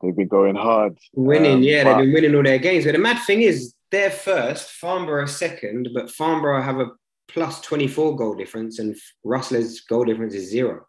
they've 0.00 0.16
been 0.16 0.28
going 0.28 0.54
hard. 0.56 0.98
Winning, 1.14 1.54
Um, 1.54 1.62
yeah, 1.62 1.84
but- 1.84 1.96
they've 1.96 2.04
been 2.06 2.14
winning 2.14 2.34
all 2.34 2.42
their 2.42 2.58
games. 2.58 2.84
But 2.84 2.92
the 2.92 2.98
mad 2.98 3.18
thing 3.26 3.42
is, 3.42 3.74
they're 3.90 4.10
first, 4.10 4.70
Farnborough 4.72 5.26
second, 5.26 5.90
but 5.94 6.10
Farnborough 6.10 6.62
have 6.62 6.80
a 6.80 6.90
plus 7.28 7.60
24 7.62 8.16
goal 8.16 8.34
difference, 8.34 8.78
and 8.78 8.96
Rustlers' 9.24 9.80
goal 9.80 10.04
difference 10.04 10.34
is 10.34 10.50
zero. 10.50 10.86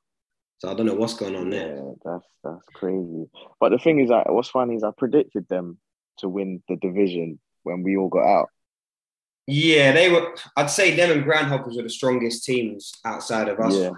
So 0.57 0.69
I 0.71 0.73
don't 0.73 0.85
know 0.85 0.95
what's 0.95 1.13
going 1.13 1.35
on 1.35 1.49
there. 1.49 1.75
Yeah, 1.75 1.91
that's 2.03 2.25
that's 2.43 2.65
crazy. 2.73 3.25
But 3.59 3.69
the 3.69 3.77
thing 3.77 3.99
is, 3.99 4.09
that 4.09 4.31
what's 4.33 4.49
funny 4.49 4.75
is 4.75 4.83
I 4.83 4.91
predicted 4.97 5.47
them 5.49 5.77
to 6.19 6.29
win 6.29 6.63
the 6.69 6.77
division 6.77 7.39
when 7.65 7.83
we 7.83 7.97
all 7.97 8.07
got 8.07 8.25
out. 8.25 8.49
Yeah, 9.47 9.91
they 9.91 10.09
were. 10.09 10.35
I'd 10.55 10.71
say 10.71 10.95
them 10.95 11.11
and 11.11 11.25
Groundhoppers 11.25 11.75
were 11.75 11.83
the 11.83 11.89
strongest 11.89 12.45
teams 12.45 12.93
outside 13.03 13.47
of 13.47 13.59
us. 13.59 13.75
Yeah. 13.75 13.91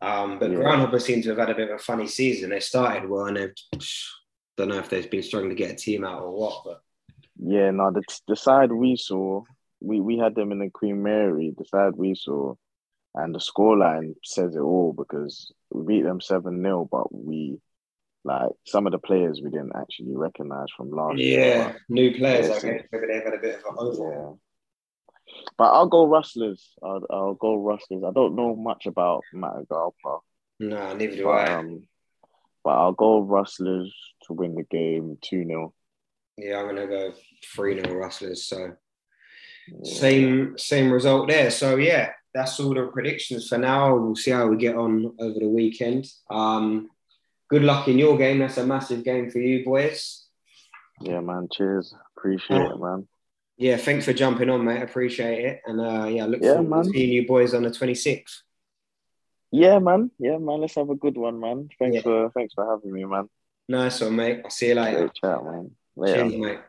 Um, 0.00 0.38
but 0.38 0.50
Yeah. 0.50 0.58
Groundhoppers 0.58 1.02
seem 1.02 1.22
to 1.22 1.30
have 1.30 1.38
had 1.38 1.50
a 1.50 1.54
bit 1.54 1.70
of 1.70 1.76
a 1.76 1.82
funny 1.82 2.06
season. 2.06 2.50
They 2.50 2.60
started 2.60 3.08
well, 3.08 3.26
and 3.26 3.36
they've 3.36 3.54
don't 4.56 4.68
know 4.68 4.78
if 4.78 4.88
they've 4.88 5.10
been 5.10 5.22
struggling 5.22 5.50
to 5.50 5.56
get 5.56 5.72
a 5.72 5.76
team 5.76 6.04
out 6.04 6.22
or 6.22 6.32
what. 6.32 6.62
But 6.64 6.82
Yeah, 7.38 7.70
no, 7.70 7.90
the 7.90 8.02
the 8.28 8.36
side 8.36 8.72
we 8.72 8.96
saw, 8.96 9.42
we 9.80 10.00
we 10.00 10.18
had 10.18 10.34
them 10.34 10.52
in 10.52 10.58
the 10.58 10.70
Queen 10.70 11.02
Mary. 11.02 11.54
The 11.56 11.64
side 11.64 11.94
we 11.96 12.14
saw, 12.14 12.54
and 13.14 13.34
the 13.34 13.38
scoreline 13.38 14.14
says 14.24 14.56
it 14.56 14.60
all 14.60 14.92
because 14.92 15.52
we 15.70 15.96
beat 15.96 16.02
them 16.02 16.20
seven 16.20 16.62
0 16.62 16.88
but 16.90 17.14
we 17.14 17.58
like 18.24 18.50
some 18.66 18.86
of 18.86 18.92
the 18.92 18.98
players 18.98 19.40
we 19.42 19.50
didn't 19.50 19.72
actually 19.76 20.14
recognize 20.16 20.66
from 20.76 20.90
last 20.90 21.18
yeah, 21.18 21.36
year. 21.36 21.76
new 21.88 22.16
players. 22.16 22.48
Yeah, 22.48 22.54
I 22.54 22.60
guess 22.60 22.82
maybe 22.92 23.06
they've 23.06 23.24
had 23.24 23.34
a 23.34 23.38
bit 23.38 23.56
of 23.58 23.64
an 23.64 23.76
overhaul. 23.78 24.38
Yeah. 25.26 25.34
But 25.58 25.72
I'll 25.72 25.88
go 25.88 26.06
Rustlers. 26.06 26.70
I'll, 26.82 27.06
I'll 27.10 27.34
go 27.34 27.56
Rustlers. 27.56 28.04
I 28.06 28.12
don't 28.12 28.36
know 28.36 28.54
much 28.54 28.86
about 28.86 29.22
Matagalpa. 29.34 30.20
No, 30.60 30.94
neither 30.94 31.16
do 31.16 31.24
But, 31.24 31.48
I. 31.48 31.54
um, 31.54 31.82
but 32.62 32.70
I'll 32.70 32.92
go 32.92 33.20
Rustlers 33.20 33.92
to 34.26 34.34
win 34.34 34.54
the 34.54 34.62
game 34.64 35.18
2 35.22 35.44
0. 35.44 35.74
Yeah, 36.36 36.60
I'm 36.60 36.66
gonna 36.66 36.86
go 36.86 37.12
three 37.54 37.82
0 37.82 37.94
Rustlers. 37.94 38.44
So 38.46 38.74
same 39.84 40.56
same 40.58 40.90
result 40.92 41.28
there. 41.28 41.50
So 41.50 41.76
yeah, 41.76 42.10
that's 42.34 42.58
all 42.60 42.74
the 42.74 42.86
predictions 42.92 43.48
for 43.48 43.58
now. 43.58 43.96
We'll 43.96 44.16
see 44.16 44.30
how 44.30 44.46
we 44.46 44.56
get 44.56 44.76
on 44.76 45.14
over 45.18 45.38
the 45.38 45.48
weekend. 45.48 46.06
Um, 46.30 46.90
good 47.52 47.62
luck 47.64 47.86
in 47.86 47.98
your 47.98 48.16
game. 48.16 48.38
That's 48.38 48.56
a 48.56 48.64
massive 48.66 49.04
game 49.04 49.30
for 49.30 49.38
you 49.38 49.62
boys. 49.62 50.24
Yeah, 51.02 51.20
man. 51.20 51.48
Cheers. 51.52 51.94
Appreciate 52.16 52.62
it, 52.62 52.80
man. 52.80 53.06
Yeah, 53.58 53.76
thanks 53.76 54.06
for 54.06 54.14
jumping 54.14 54.48
on, 54.48 54.64
mate. 54.64 54.82
Appreciate 54.82 55.44
it. 55.44 55.60
And 55.66 55.78
uh, 55.78 56.06
yeah, 56.06 56.24
look 56.24 56.40
Yeah, 56.40 56.54
forward 56.54 56.70
man. 56.70 56.84
to 56.84 56.88
seeing 56.90 57.12
you 57.12 57.26
boys 57.26 57.52
on 57.52 57.64
the 57.64 57.68
26th. 57.70 58.38
Yeah, 59.50 59.78
man. 59.80 60.10
Yeah, 60.18 60.38
man. 60.38 60.62
Let's 60.62 60.76
have 60.76 60.88
a 60.88 60.94
good 60.94 61.18
one, 61.18 61.38
man. 61.40 61.68
Thanks 61.78 61.96
Yeah. 61.96 62.02
for 62.02 62.30
thanks 62.30 62.54
for 62.54 62.64
having 62.70 62.90
me, 62.90 63.04
man. 63.04 63.28
Nice 63.68 64.00
one, 64.00 64.16
mate. 64.16 64.40
I'll 64.44 64.50
see 64.50 64.68
you 64.68 64.74
later. 64.74 65.00
Great 65.00 65.14
chat, 65.14 65.44
man. 65.44 65.70
Later. 65.94 66.30
Cheers, 66.30 66.40
mate. 66.40 66.60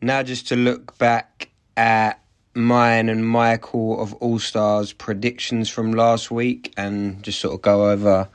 Now, 0.00 0.22
just 0.22 0.48
to 0.48 0.56
look 0.56 0.98
back 0.98 1.48
at 1.76 2.23
mine 2.54 3.08
and 3.08 3.26
Michael 3.26 4.00
of 4.00 4.14
All 4.14 4.38
Stars 4.38 4.92
predictions 4.92 5.68
from 5.68 5.92
last 5.92 6.30
week 6.30 6.72
and 6.76 7.22
just 7.22 7.40
sort 7.40 7.54
of 7.54 7.62
go 7.62 7.90
over 7.90 8.28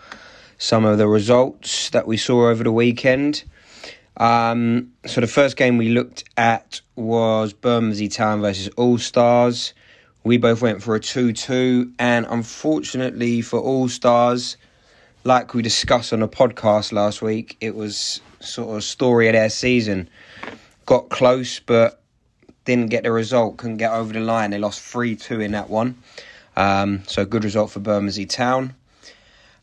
some 0.57 0.85
of 0.85 0.97
the 0.97 1.07
results 1.07 1.89
that 1.91 2.07
we 2.07 2.17
saw 2.17 2.49
over 2.49 2.63
the 2.63 2.71
weekend. 2.71 3.43
Um, 4.17 4.91
so, 5.05 5.21
the 5.21 5.27
first 5.27 5.55
game 5.55 5.77
we 5.77 5.89
looked 5.89 6.25
at 6.35 6.81
was 6.95 7.53
Bermondsey 7.53 8.09
Town 8.09 8.41
versus 8.41 8.67
All 8.75 8.97
Stars. 8.97 9.73
We 10.23 10.37
both 10.37 10.61
went 10.61 10.83
for 10.83 10.95
a 10.95 10.99
2 10.99 11.31
2, 11.31 11.93
and 11.97 12.27
unfortunately 12.29 13.41
for 13.41 13.59
All 13.59 13.87
Stars, 13.87 14.57
like 15.23 15.53
we 15.53 15.61
discussed 15.61 16.11
on 16.11 16.19
the 16.19 16.27
podcast 16.27 16.91
last 16.91 17.21
week, 17.21 17.55
it 17.61 17.75
was 17.75 18.19
sort 18.41 18.69
of 18.69 18.75
a 18.77 18.81
story 18.81 19.27
of 19.27 19.33
their 19.33 19.49
season 19.49 20.09
got 20.89 21.09
close 21.09 21.59
but 21.59 22.01
didn't 22.69 22.91
get 22.91 23.01
the 23.01 23.11
result, 23.11 23.57
couldn't 23.57 23.77
get 23.77 23.91
over 23.91 24.13
the 24.13 24.19
line. 24.19 24.51
They 24.51 24.59
lost 24.59 24.81
3 24.81 25.15
2 25.15 25.41
in 25.41 25.53
that 25.53 25.71
one. 25.71 25.97
Um, 26.55 27.03
so, 27.07 27.25
good 27.25 27.43
result 27.43 27.71
for 27.71 27.79
Bermondsey 27.79 28.27
Town. 28.27 28.75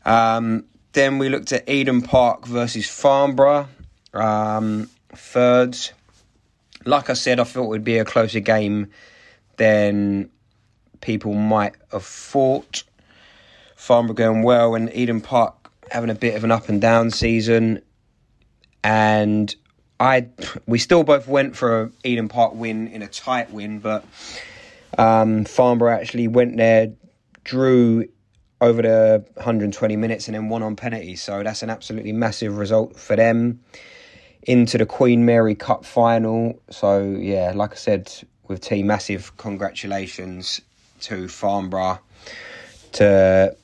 Um, 0.03 0.65
then 0.91 1.17
we 1.17 1.29
looked 1.29 1.53
at 1.53 1.69
Eden 1.69 2.01
Park 2.01 2.45
versus 2.45 2.89
Farnborough. 2.89 3.69
Um, 4.13 4.89
thirds. 5.15 5.93
Like 6.85 7.09
I 7.09 7.13
said, 7.13 7.39
I 7.39 7.45
thought 7.45 7.63
it 7.63 7.69
would 7.69 7.85
be 7.85 7.97
a 7.97 8.05
closer 8.05 8.41
game 8.41 8.91
than 9.55 10.29
people 10.99 11.33
might 11.33 11.75
have 11.93 12.03
thought. 12.03 12.83
Farnborough 13.77 14.15
going 14.15 14.43
well, 14.43 14.75
and 14.75 14.93
Eden 14.93 15.21
Park 15.21 15.71
having 15.91 16.09
a 16.09 16.15
bit 16.15 16.35
of 16.35 16.43
an 16.43 16.51
up 16.51 16.67
and 16.67 16.81
down 16.81 17.11
season. 17.11 17.81
And 18.83 19.55
I 19.99 20.27
we 20.65 20.79
still 20.79 21.03
both 21.03 21.27
went 21.27 21.55
for 21.55 21.81
a 21.81 21.91
Eden 22.03 22.27
Park 22.27 22.53
win 22.53 22.87
in 22.87 23.01
a 23.01 23.07
tight 23.07 23.51
win, 23.51 23.79
but 23.79 24.05
um, 24.97 25.45
Farnborough 25.45 25.93
actually 25.93 26.27
went 26.27 26.57
there, 26.57 26.93
drew 27.43 28.07
over 28.59 28.81
the 28.81 29.25
120 29.35 29.95
minutes 29.95 30.27
and 30.27 30.35
then 30.35 30.49
won 30.49 30.63
on 30.63 30.75
penalties. 30.75 31.21
So 31.21 31.43
that's 31.43 31.61
an 31.61 31.69
absolutely 31.69 32.11
massive 32.11 32.57
result 32.57 32.95
for 32.97 33.15
them 33.15 33.59
into 34.43 34.77
the 34.77 34.85
Queen 34.85 35.25
Mary 35.25 35.55
Cup 35.55 35.85
final. 35.85 36.59
So 36.69 37.01
yeah, 37.01 37.51
like 37.53 37.73
I 37.73 37.75
said, 37.75 38.11
with 38.47 38.61
T, 38.61 38.83
massive 38.83 39.35
congratulations 39.37 40.61
to 41.01 41.27
Farnborough 41.27 41.99
to 42.93 43.55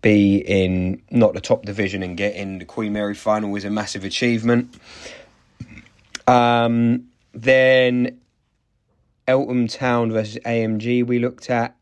be 0.00 0.38
in 0.38 1.02
not 1.10 1.34
the 1.34 1.40
top 1.40 1.64
division 1.64 2.02
and 2.02 2.16
get 2.16 2.34
in 2.34 2.58
the 2.58 2.64
Queen 2.64 2.92
Mary 2.92 3.14
final 3.14 3.50
was 3.50 3.64
a 3.64 3.70
massive 3.70 4.04
achievement. 4.04 4.74
Um, 6.26 7.08
then 7.32 8.20
Eltham 9.26 9.66
Town 9.68 10.12
versus 10.12 10.38
AMG 10.44 11.06
we 11.06 11.18
looked 11.18 11.50
at. 11.50 11.76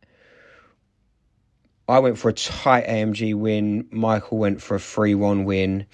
I 1.88 1.98
went 1.98 2.18
for 2.18 2.28
a 2.28 2.32
tight 2.32 2.86
AMG 2.86 3.34
win. 3.34 3.88
Michael 3.90 4.38
went 4.38 4.62
for 4.62 4.76
a 4.76 4.80
3 4.80 5.14
1 5.14 5.44
win. 5.44 5.86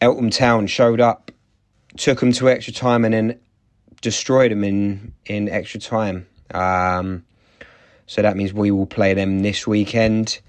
Eltham 0.00 0.30
Town 0.30 0.66
showed 0.66 1.00
up, 1.00 1.30
took 1.96 2.20
them 2.20 2.32
to 2.32 2.48
extra 2.48 2.72
time, 2.72 3.04
and 3.04 3.14
then 3.14 3.40
destroyed 4.00 4.50
them 4.50 4.64
in, 4.64 5.14
in 5.24 5.48
extra 5.48 5.80
time. 5.80 6.26
Um, 6.52 7.24
so 8.06 8.22
that 8.22 8.36
means 8.36 8.52
we 8.52 8.70
will 8.70 8.86
play 8.86 9.14
them 9.14 9.40
this 9.40 9.66
weekend. 9.66 10.40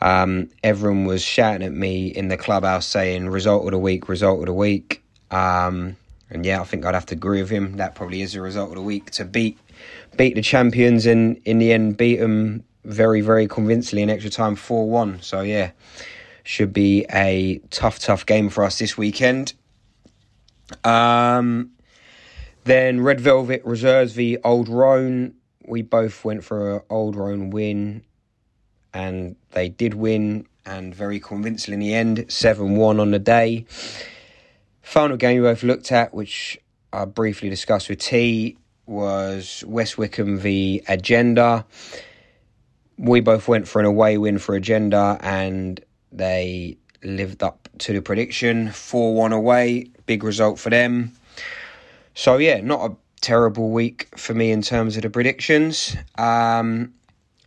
Um, 0.00 0.48
everyone 0.62 1.04
was 1.04 1.22
shouting 1.22 1.66
at 1.66 1.72
me 1.72 2.06
in 2.08 2.28
the 2.28 2.36
clubhouse 2.36 2.86
saying, 2.86 3.28
result 3.28 3.64
of 3.64 3.72
the 3.72 3.78
week, 3.78 4.08
result 4.08 4.40
of 4.40 4.46
the 4.46 4.54
week. 4.54 5.02
Um, 5.30 5.96
and 6.30 6.46
yeah, 6.46 6.60
I 6.60 6.64
think 6.64 6.84
I'd 6.84 6.94
have 6.94 7.06
to 7.06 7.14
agree 7.14 7.40
with 7.40 7.50
him. 7.50 7.76
That 7.76 7.94
probably 7.94 8.22
is 8.22 8.32
the 8.32 8.40
result 8.40 8.70
of 8.70 8.76
the 8.76 8.82
week 8.82 9.10
to 9.12 9.24
beat 9.24 9.58
beat 10.16 10.34
the 10.34 10.42
champions 10.42 11.06
and 11.06 11.40
in 11.44 11.58
the 11.58 11.72
end 11.72 11.96
beat 11.96 12.16
them 12.16 12.64
very, 12.84 13.20
very 13.20 13.46
convincingly 13.46 14.02
in 14.02 14.10
extra 14.10 14.30
time 14.30 14.56
4 14.56 14.88
1. 14.88 15.22
So 15.22 15.42
yeah, 15.42 15.72
should 16.42 16.72
be 16.72 17.04
a 17.12 17.60
tough, 17.70 17.98
tough 17.98 18.26
game 18.26 18.48
for 18.48 18.64
us 18.64 18.78
this 18.78 18.96
weekend. 18.96 19.54
Um, 20.84 21.72
then 22.64 23.00
Red 23.00 23.20
Velvet 23.20 23.62
Reserves 23.64 24.14
the 24.14 24.38
Old 24.44 24.68
Roan. 24.68 25.34
We 25.66 25.82
both 25.82 26.24
went 26.24 26.44
for 26.44 26.76
an 26.76 26.82
Old 26.90 27.16
Roan 27.16 27.50
win, 27.50 28.02
and 28.92 29.36
they 29.52 29.68
did 29.68 29.94
win, 29.94 30.46
and 30.64 30.94
very 30.94 31.20
convincingly 31.20 31.74
in 31.74 31.80
the 31.80 31.94
end, 31.94 32.32
7 32.32 32.76
1 32.76 33.00
on 33.00 33.10
the 33.10 33.18
day. 33.18 33.66
Final 34.82 35.16
game 35.16 35.42
we 35.42 35.48
both 35.48 35.62
looked 35.62 35.92
at, 35.92 36.14
which 36.14 36.58
I 36.92 37.04
briefly 37.04 37.48
discussed 37.48 37.88
with 37.88 38.00
T, 38.00 38.56
was 38.86 39.62
West 39.66 39.98
Wickham 39.98 40.38
v 40.38 40.82
Agenda. 40.88 41.64
We 42.98 43.20
both 43.20 43.46
went 43.48 43.68
for 43.68 43.80
an 43.80 43.86
away 43.86 44.18
win 44.18 44.38
for 44.38 44.54
Agenda, 44.54 45.18
and 45.20 45.80
they 46.12 46.76
lived 47.02 47.42
up 47.42 47.68
to 47.78 47.92
the 47.92 48.02
prediction 48.02 48.70
4 48.70 49.14
1 49.14 49.32
away. 49.32 49.86
Big 50.06 50.24
result 50.24 50.58
for 50.58 50.70
them. 50.70 51.12
So, 52.14 52.36
yeah, 52.36 52.60
not 52.60 52.90
a 52.90 52.96
terrible 53.20 53.70
week 53.70 54.08
for 54.16 54.34
me 54.34 54.50
in 54.50 54.62
terms 54.62 54.96
of 54.96 55.02
the 55.02 55.10
predictions. 55.10 55.96
Um, 56.18 56.92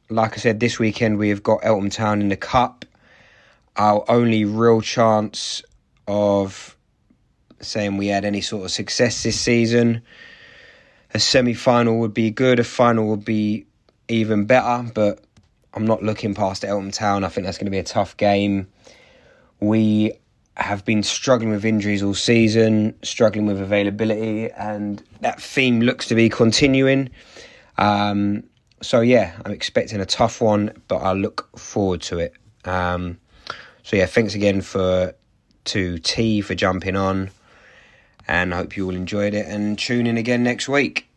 like 0.09 0.33
I 0.33 0.37
said, 0.37 0.59
this 0.59 0.79
weekend 0.79 1.17
we 1.17 1.29
have 1.29 1.43
got 1.43 1.59
Eltham 1.63 1.89
Town 1.89 2.21
in 2.21 2.29
the 2.29 2.37
Cup. 2.37 2.85
Our 3.75 4.05
only 4.07 4.45
real 4.45 4.81
chance 4.81 5.63
of 6.07 6.72
saying 7.63 7.97
we 7.97 8.07
had 8.07 8.25
any 8.25 8.41
sort 8.41 8.65
of 8.65 8.71
success 8.71 9.23
this 9.23 9.39
season. 9.39 10.01
A 11.13 11.19
semi 11.19 11.53
final 11.53 11.99
would 11.99 12.13
be 12.13 12.31
good, 12.31 12.59
a 12.59 12.63
final 12.63 13.07
would 13.09 13.25
be 13.25 13.65
even 14.07 14.45
better, 14.45 14.89
but 14.93 15.23
I'm 15.73 15.85
not 15.85 16.03
looking 16.03 16.33
past 16.33 16.63
Eltham 16.63 16.91
Town. 16.91 17.23
I 17.23 17.29
think 17.29 17.45
that's 17.45 17.57
going 17.57 17.65
to 17.65 17.71
be 17.71 17.79
a 17.79 17.83
tough 17.83 18.17
game. 18.17 18.67
We 19.59 20.13
have 20.55 20.85
been 20.85 21.01
struggling 21.01 21.51
with 21.51 21.65
injuries 21.65 22.03
all 22.03 22.13
season, 22.13 22.95
struggling 23.03 23.45
with 23.45 23.59
availability, 23.59 24.51
and 24.51 25.01
that 25.21 25.41
theme 25.41 25.81
looks 25.81 26.07
to 26.07 26.15
be 26.15 26.29
continuing. 26.29 27.09
Um, 27.77 28.43
so 28.81 29.01
yeah, 29.01 29.33
I'm 29.45 29.51
expecting 29.51 29.99
a 29.99 30.05
tough 30.05 30.41
one, 30.41 30.73
but 30.87 30.97
I 30.97 31.13
look 31.13 31.57
forward 31.57 32.01
to 32.03 32.19
it. 32.19 32.33
Um, 32.65 33.19
so 33.81 33.95
yeah, 33.95 34.05
thanks 34.05 34.35
again 34.35 34.61
for 34.61 35.15
to 35.65 35.97
T 35.99 36.41
for 36.41 36.55
jumping 36.55 36.95
on 36.95 37.31
and 38.27 38.53
I 38.53 38.57
hope 38.57 38.77
you 38.77 38.85
all 38.85 38.95
enjoyed 38.95 39.33
it 39.33 39.45
and 39.47 39.77
tune 39.77 40.07
in 40.07 40.17
again 40.17 40.43
next 40.43 40.69
week. 40.69 41.07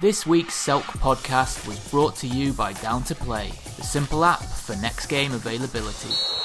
This 0.00 0.26
week's 0.26 0.54
Selk 0.54 0.82
podcast 0.82 1.66
was 1.66 1.78
brought 1.90 2.16
to 2.16 2.26
you 2.26 2.52
by 2.52 2.72
Down 2.74 3.04
to 3.04 3.14
Play, 3.14 3.50
the 3.76 3.84
simple 3.84 4.24
app 4.24 4.42
for 4.42 4.76
next 4.76 5.06
game 5.06 5.32
availability. 5.32 6.43